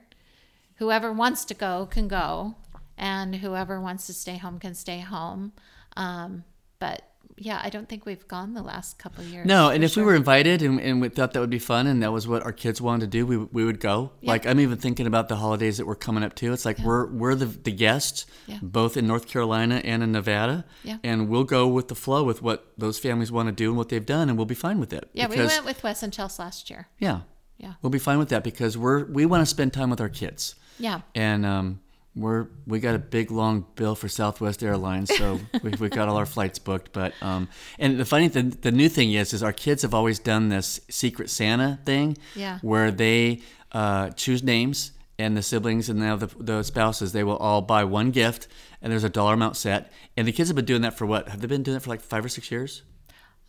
whoever 0.75 1.11
wants 1.11 1.45
to 1.45 1.53
go 1.53 1.87
can 1.89 2.07
go, 2.07 2.55
and 2.97 3.37
whoever 3.37 3.81
wants 3.81 4.05
to 4.07 4.13
stay 4.13 4.37
home 4.37 4.59
can 4.59 4.75
stay 4.75 4.99
home. 4.99 5.53
Um, 5.97 6.43
but 6.79 7.01
yeah, 7.37 7.59
I 7.63 7.69
don't 7.69 7.89
think 7.89 8.05
we've 8.05 8.27
gone 8.27 8.53
the 8.53 8.61
last 8.61 8.99
couple 8.99 9.23
of 9.23 9.29
years. 9.29 9.45
No, 9.47 9.69
and 9.69 9.83
if 9.83 9.95
we 9.97 10.03
were 10.03 10.15
invited 10.15 10.61
and, 10.61 10.79
and 10.79 11.01
we 11.01 11.09
thought 11.09 11.33
that 11.33 11.39
would 11.39 11.49
be 11.49 11.59
fun 11.59 11.87
and 11.87 12.03
that 12.03 12.11
was 12.11 12.27
what 12.27 12.43
our 12.43 12.51
kids 12.51 12.79
wanted 12.79 13.01
to 13.01 13.07
do, 13.07 13.25
we, 13.25 13.37
we 13.37 13.65
would 13.65 13.79
go. 13.79 14.11
Like 14.21 14.45
I'm 14.45 14.59
even 14.59 14.77
thinking 14.77 15.07
about 15.07 15.29
the 15.29 15.35
holidays 15.37 15.77
that 15.77 15.87
we're 15.87 15.95
coming 15.95 16.23
up 16.23 16.35
to. 16.35 16.53
It's 16.53 16.63
like 16.65 16.77
we're 16.79 17.07
we're 17.07 17.35
the, 17.35 17.47
the 17.47 17.71
guests, 17.71 18.25
Yeah. 18.47 18.59
both 18.61 18.97
in 18.97 19.07
North 19.07 19.27
Carolina 19.27 19.81
and 19.83 20.03
in 20.03 20.11
Nevada, 20.11 20.63
Yeah. 20.83 20.97
and 21.03 21.27
we'll 21.27 21.43
go 21.43 21.67
with 21.67 21.87
the 21.87 21.95
flow 21.95 22.23
with 22.23 22.41
what 22.41 22.71
those 22.77 22.99
families 22.99 23.31
want 23.31 23.47
to 23.47 23.51
do 23.53 23.69
and 23.69 23.77
what 23.77 23.89
they've 23.89 24.05
done, 24.05 24.29
and 24.29 24.37
we'll 24.37 24.45
be 24.45 24.55
fine 24.55 24.79
with 24.79 24.93
it. 24.93 25.09
yeah, 25.13 25.27
we 25.27 25.37
went 25.37 25.65
with 25.65 25.81
Wes 25.83 26.03
and 26.03 26.13
Chelsea 26.13 26.41
last 26.41 26.69
year. 26.69 26.87
Yeah, 26.99 27.21
Yeah, 27.57 27.73
we'll 27.81 27.89
be 27.89 27.99
fine 27.99 28.19
with 28.19 28.29
that 28.29 28.43
because 28.43 28.77
we're 28.77 29.05
we 29.05 29.25
want 29.25 29.41
to 29.41 29.45
spend 29.47 29.73
time 29.73 29.89
with 29.89 29.99
our 30.01 30.09
kids, 30.09 30.55
yeah, 30.77 31.01
and 31.15 31.45
um, 31.45 31.79
we're 32.15 32.47
we 32.67 32.79
got 32.79 32.95
a 32.95 32.99
big 32.99 33.31
long 33.31 33.65
bill 33.75 33.95
for 33.95 34.07
Southwest 34.07 34.61
Airlines, 34.63 35.15
so 35.15 35.39
we, 35.63 35.71
we 35.79 35.89
got 35.89 36.07
all 36.09 36.17
our 36.17 36.25
flights 36.25 36.59
booked. 36.59 36.91
But 36.93 37.13
um, 37.21 37.47
and 37.79 37.99
the 37.99 38.05
funny 38.05 38.27
the, 38.27 38.43
the 38.43 38.71
new 38.71 38.89
thing 38.89 39.13
is 39.13 39.33
is 39.33 39.41
our 39.43 39.53
kids 39.53 39.81
have 39.81 39.93
always 39.93 40.19
done 40.19 40.49
this 40.49 40.79
Secret 40.89 41.29
Santa 41.29 41.79
thing, 41.85 42.17
Yeah. 42.35 42.59
where 42.61 42.91
they 42.91 43.41
uh, 43.71 44.09
choose 44.11 44.43
names 44.43 44.91
and 45.19 45.37
the 45.37 45.43
siblings 45.43 45.89
and 45.89 45.99
now 45.99 46.15
the, 46.15 46.27
the 46.39 46.63
spouses 46.63 47.11
they 47.13 47.23
will 47.23 47.37
all 47.37 47.61
buy 47.61 47.83
one 47.83 48.09
gift 48.11 48.47
and 48.81 48.91
there's 48.91 49.03
a 49.03 49.09
dollar 49.09 49.35
amount 49.35 49.55
set 49.55 49.91
and 50.17 50.27
the 50.27 50.31
kids 50.31 50.49
have 50.49 50.55
been 50.55 50.65
doing 50.65 50.81
that 50.81 50.97
for 50.97 51.05
what 51.05 51.29
have 51.29 51.39
they 51.39 51.45
been 51.47 51.61
doing 51.61 51.77
it 51.77 51.83
for 51.83 51.91
like 51.91 52.01
five 52.01 52.25
or 52.25 52.29
six 52.29 52.49
years 52.51 52.81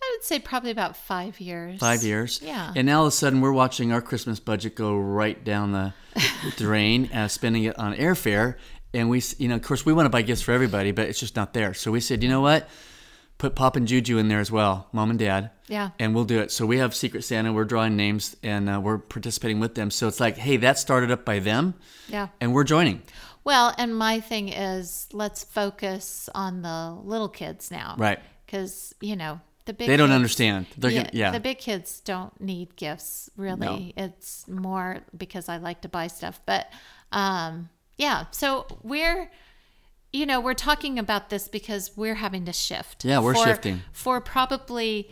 I 0.06 0.16
would 0.16 0.24
say 0.24 0.38
probably 0.38 0.70
about 0.70 0.96
five 0.96 1.40
years. 1.40 1.80
five 1.80 2.02
years. 2.02 2.40
Yeah. 2.42 2.72
And 2.76 2.86
now 2.86 3.00
all 3.00 3.06
of 3.06 3.12
a 3.12 3.16
sudden 3.16 3.40
we're 3.40 3.52
watching 3.52 3.92
our 3.92 4.02
Christmas 4.02 4.38
budget 4.40 4.74
go 4.74 4.96
right 4.96 5.42
down 5.42 5.72
the 5.72 5.94
drain, 6.56 7.10
uh, 7.12 7.28
spending 7.28 7.64
it 7.64 7.78
on 7.78 7.94
airfare. 7.94 8.56
And 8.92 9.08
we, 9.10 9.22
you 9.38 9.48
know, 9.48 9.56
of 9.56 9.62
course, 9.62 9.84
we 9.84 9.92
want 9.92 10.06
to 10.06 10.10
buy 10.10 10.22
gifts 10.22 10.42
for 10.42 10.52
everybody, 10.52 10.92
but 10.92 11.08
it's 11.08 11.18
just 11.18 11.34
not 11.36 11.52
there. 11.54 11.74
So 11.74 11.90
we 11.90 12.00
said, 12.00 12.22
you 12.22 12.28
know 12.28 12.40
what? 12.42 12.68
Put 13.38 13.56
Pop 13.56 13.74
and 13.76 13.88
Juju 13.88 14.18
in 14.18 14.28
there 14.28 14.38
as 14.38 14.52
well, 14.52 14.86
mom 14.92 15.10
and 15.10 15.18
dad. 15.18 15.50
Yeah. 15.66 15.90
And 15.98 16.14
we'll 16.14 16.24
do 16.24 16.38
it. 16.38 16.52
So 16.52 16.64
we 16.66 16.78
have 16.78 16.94
Secret 16.94 17.24
Santa. 17.24 17.52
We're 17.52 17.64
drawing 17.64 17.96
names 17.96 18.36
and 18.44 18.68
uh, 18.70 18.80
we're 18.80 18.98
participating 18.98 19.58
with 19.58 19.74
them. 19.74 19.90
So 19.90 20.06
it's 20.06 20.20
like, 20.20 20.36
hey, 20.36 20.58
that 20.58 20.78
started 20.78 21.10
up 21.10 21.24
by 21.24 21.40
them, 21.40 21.74
Yeah. 22.08 22.28
and 22.40 22.54
we're 22.54 22.62
joining. 22.64 23.02
Well, 23.42 23.74
and 23.76 23.96
my 23.96 24.20
thing 24.20 24.48
is 24.50 25.08
let's 25.12 25.42
focus 25.44 26.28
on 26.34 26.62
the 26.62 26.96
little 27.02 27.28
kids 27.28 27.70
now. 27.72 27.96
Right. 27.98 28.20
Because, 28.46 28.94
you 29.00 29.16
know, 29.16 29.40
the 29.66 29.72
big 29.72 29.88
They 29.88 29.96
don't 29.96 30.08
kids- 30.08 30.14
understand. 30.16 30.66
They're 30.76 30.90
yeah, 30.90 30.98
gonna, 31.04 31.10
yeah. 31.12 31.30
The 31.30 31.40
big 31.40 31.58
kids 31.58 32.00
don't 32.00 32.38
need 32.40 32.76
gifts, 32.76 33.30
really. 33.36 33.92
It's 33.96 34.46
more 34.48 34.98
because 35.16 35.48
I 35.48 35.56
like 35.56 35.80
to 35.82 35.88
buy 35.88 36.06
stuff. 36.08 36.40
But 36.44 36.70
um, 37.12 37.70
yeah, 37.96 38.26
so 38.30 38.66
we're, 38.82 39.30
you 40.12 40.26
know, 40.26 40.40
we're 40.40 40.54
talking 40.54 40.98
about 40.98 41.30
this 41.30 41.48
because 41.48 41.96
we're 41.96 42.16
having 42.16 42.44
to 42.44 42.52
shift. 42.52 43.04
Yeah, 43.04 43.20
we're 43.20 43.34
for- 43.34 43.44
shifting. 43.44 43.82
For 43.92 44.20
probably 44.20 45.10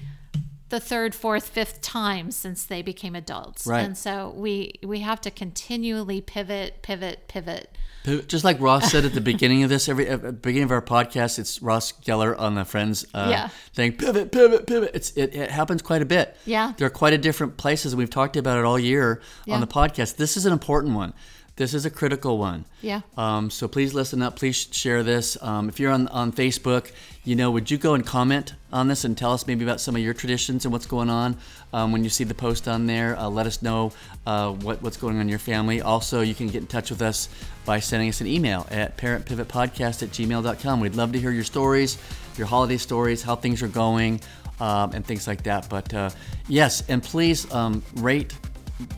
the 0.73 0.81
third, 0.81 1.15
fourth, 1.15 1.49
fifth 1.49 1.83
time 1.83 2.31
since 2.31 2.65
they 2.65 2.81
became 2.83 3.15
adults. 3.15 3.67
Right. 3.67 3.83
And 3.85 3.97
so 3.97 4.33
we 4.35 4.73
we 4.83 5.01
have 5.01 5.21
to 5.21 5.31
continually 5.31 6.21
pivot, 6.23 6.81
pivot, 6.83 7.29
pivot. 7.29 7.77
Pivot- 8.05 8.29
Just 8.29 8.43
like 8.43 8.59
Ross 8.61 8.91
said 8.91 9.05
at 9.05 9.13
the 9.13 9.21
beginning 9.21 9.63
of 9.63 9.69
this, 9.69 9.89
every 9.89 10.09
at 10.09 10.23
the 10.23 10.33
beginning 10.33 10.65
of 10.65 10.73
our 10.73 10.83
podcast, 10.83 11.39
it's 11.39 11.63
Ross 11.63 11.93
Geller 11.93 12.37
on 12.37 12.55
the 12.57 12.65
Friends 12.65 13.05
uh, 13.15 13.29
Yeah. 13.31 13.49
thing. 13.75 13.93
Pivot, 13.93 14.33
pivot, 14.33 14.67
pivot. 14.67 14.91
It's 14.95 15.11
it, 15.13 15.35
it 15.35 15.51
happens 15.51 15.83
quite 15.83 16.03
a 16.03 16.07
bit. 16.07 16.37
Yeah. 16.47 16.73
there 16.79 16.87
are 16.87 16.91
quite 16.91 17.13
a 17.13 17.19
different 17.19 17.59
places. 17.59 17.93
and 17.93 17.99
We've 17.99 18.11
talked 18.11 18.37
about 18.37 18.59
it 18.59 18.65
all 18.65 18.79
year 18.79 19.21
Yeah. 19.45 19.55
on 19.55 19.61
the 19.61 19.67
podcast. 19.69 20.17
This 20.17 20.37
is 20.37 20.47
an 20.47 20.53
important 20.53 20.95
one. 20.97 21.13
This 21.57 21.75
is 21.75 21.85
a 21.85 21.91
critical 21.91 22.39
one. 22.39 22.65
Yeah. 22.81 23.03
Um, 23.17 23.51
so 23.51 23.69
please 23.69 23.93
listen 23.93 24.23
up. 24.23 24.37
Please 24.37 24.69
share 24.71 25.03
this. 25.03 25.37
Um, 25.43 25.69
if 25.69 25.79
you're 25.79 25.93
on 25.93 26.09
on 26.09 26.33
Facebook, 26.33 26.91
you 27.25 27.37
know, 27.37 27.51
would 27.51 27.71
you 27.71 27.77
go 27.77 27.95
and 27.95 28.07
comment 28.07 28.55
on 28.73 28.89
this 28.89 29.05
and 29.05 29.17
tell 29.17 29.33
us 29.33 29.47
maybe 29.47 29.63
about 29.63 29.81
some 29.81 29.95
of 29.95 30.01
your 30.01 30.15
traditions 30.15 30.65
and 30.65 30.73
what's 30.73 30.87
going 30.87 31.11
on 31.11 31.37
um, 31.75 31.93
when 31.93 32.05
you 32.05 32.11
see 32.11 32.25
the 32.25 32.35
post 32.35 32.69
on 32.69 32.87
there? 32.87 33.17
Uh, 33.19 33.29
let 33.29 33.47
us 33.47 33.61
know 33.61 33.93
uh, 34.27 34.51
what, 34.51 34.81
what's 34.83 34.97
going 34.97 35.17
on 35.17 35.23
in 35.23 35.29
your 35.29 35.39
family. 35.39 35.83
Also, 35.83 36.23
you 36.23 36.35
can 36.35 36.47
get 36.49 36.63
in 36.63 36.67
touch 36.67 36.91
with 36.91 37.03
us 37.03 37.29
by 37.67 37.81
sending 37.81 38.09
us 38.09 38.23
an 38.23 38.27
email 38.27 38.67
at 38.71 38.97
parentpivotpodcast 38.97 40.03
at 40.03 40.09
gmail.com. 40.09 40.81
We'd 40.81 40.97
love 40.97 41.13
to 41.13 41.21
hear 41.21 41.31
your 41.31 41.45
stories, 41.45 41.99
your 42.39 42.47
holiday 42.47 42.79
stories, 42.79 43.23
how 43.23 43.37
things 43.37 43.63
are 43.63 43.69
going, 43.69 44.21
um, 44.59 44.93
and 44.93 45.05
things 45.07 45.27
like 45.27 45.43
that. 45.43 45.69
But 45.69 45.93
uh, 45.93 46.11
yes, 46.49 46.83
and 46.89 47.03
please 47.03 47.51
um, 47.53 47.83
rate 47.97 48.33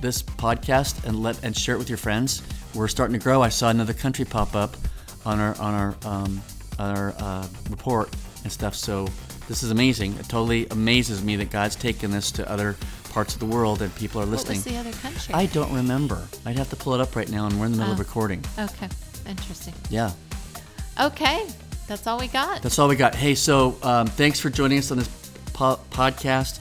this 0.01 0.23
podcast 0.23 1.05
and 1.05 1.23
let 1.23 1.43
and 1.45 1.57
share 1.57 1.75
it 1.75 1.79
with 1.79 1.89
your 1.89 1.99
friends. 1.99 2.43
We're 2.75 2.89
starting 2.89 3.19
to 3.19 3.23
grow. 3.23 3.43
I 3.43 3.49
saw 3.49 3.71
another 3.71 3.93
country 3.95 4.25
pop 4.25 4.55
up 4.55 4.77
on 5.25 5.39
our 5.41 5.57
on 5.61 5.75
our 5.75 5.95
um, 6.05 6.41
on 6.79 6.97
our 6.97 7.15
uh, 7.19 7.47
report 7.71 8.15
and 8.43 8.53
stuff. 8.53 8.75
So 8.75 9.09
this 9.49 9.63
is 9.63 9.71
amazing. 9.71 10.15
It 10.15 10.29
totally 10.29 10.67
amazes 10.71 11.23
me 11.23 11.37
that 11.37 11.51
God's 11.51 11.77
taken 11.77 12.11
this 12.11 12.31
to 12.33 12.51
other 12.51 12.77
parts 13.11 13.35
of 13.35 13.41
the 13.41 13.47
world 13.47 13.81
and 13.83 13.95
people 13.95 14.21
are 14.21 14.27
listening. 14.27 14.59
What 14.59 14.65
was 14.67 14.75
the 14.75 14.81
other 14.81 14.93
country? 14.99 15.35
I 15.35 15.47
don't 15.47 15.73
remember. 15.73 16.27
I'd 16.45 16.59
have 16.59 16.71
to 16.71 16.77
pull 16.77 16.95
it 16.95 17.01
up 17.01 17.15
right 17.15 17.29
now, 17.31 17.47
and 17.47 17.59
we're 17.61 17.67
in 17.67 17.73
the 17.73 17.79
middle 17.79 17.93
of 17.93 17.99
Oh. 18.01 18.03
recording. 18.03 18.43
okay. 18.59 18.89
Interesting. 19.27 19.75
Yeah, 19.91 20.11
Okay. 21.01 21.47
That's 21.87 22.07
all 22.07 22.19
we 22.19 22.29
got. 22.29 22.63
that's 22.63 22.79
all 22.79 22.89
we 22.89 22.97
got. 22.97 23.15
Hey, 23.15 23.35
so 23.35 23.77
um, 23.83 24.07
thanks 24.07 24.41
for 24.41 24.49
joining 24.51 24.79
us 24.79 24.91
on 24.91 24.99
this 24.99 25.09
po- 25.53 25.79
podcast. 25.91 26.59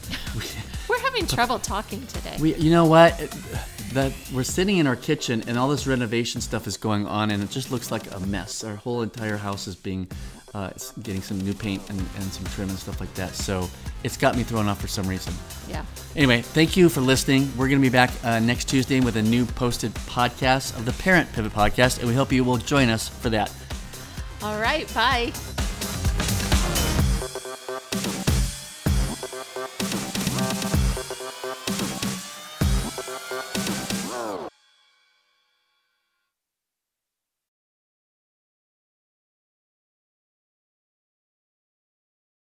Having 1.14 1.28
trouble 1.28 1.60
talking 1.60 2.06
today. 2.08 2.38
We, 2.40 2.56
you 2.56 2.72
know 2.72 2.86
what? 2.86 3.16
That 3.94 4.12
we're 4.34 4.44
sitting 4.44 4.78
in 4.80 4.88
our 4.88 4.96
kitchen 4.96 5.44
and 5.48 5.60
all 5.60 5.68
this 5.70 5.86
renovation 5.86 6.42
stuff 6.42 6.66
is 6.66 6.76
going 6.78 7.06
on, 7.06 7.30
and 7.30 7.44
it 7.44 7.52
just 7.52 7.72
looks 7.72 7.92
like 7.92 8.12
a 8.16 8.20
mess. 8.22 8.64
Our 8.64 8.76
whole 8.76 9.04
entire 9.04 9.38
house 9.38 9.68
is 9.68 9.76
being, 9.76 10.08
uh, 10.56 10.72
getting 11.04 11.22
some 11.22 11.40
new 11.42 11.54
paint 11.54 11.88
and, 11.92 12.00
and 12.00 12.24
some 12.34 12.46
trim 12.46 12.70
and 12.70 12.80
stuff 12.80 13.00
like 13.00 13.14
that. 13.14 13.36
So 13.36 13.70
it's 14.04 14.18
got 14.18 14.36
me 14.36 14.42
thrown 14.42 14.68
off 14.68 14.82
for 14.82 14.88
some 14.88 15.08
reason. 15.08 15.34
yeah. 15.70 15.86
Anyway, 16.16 16.42
thank 16.42 16.76
you 16.76 16.90
for 16.90 17.02
listening. 17.02 17.52
We're 17.56 17.68
going 17.70 17.80
to 17.80 17.88
be 17.88 17.92
back 17.94 18.10
uh, 18.24 18.40
next 18.40 18.66
Tuesday 18.68 19.00
with 19.00 19.16
a 19.16 19.22
new 19.22 19.46
posted 19.46 19.94
podcast 19.94 20.76
of 20.76 20.86
the 20.86 20.94
Parent 20.94 21.32
Pivot 21.34 21.54
Podcast, 21.54 22.00
and 22.00 22.08
we 22.08 22.16
hope 22.16 22.32
you 22.32 22.44
will 22.44 22.58
join 22.58 22.90
us 22.90 23.08
for 23.08 23.30
that. 23.30 23.54
All 24.42 24.60
right. 24.60 24.92
Bye. 24.96 25.32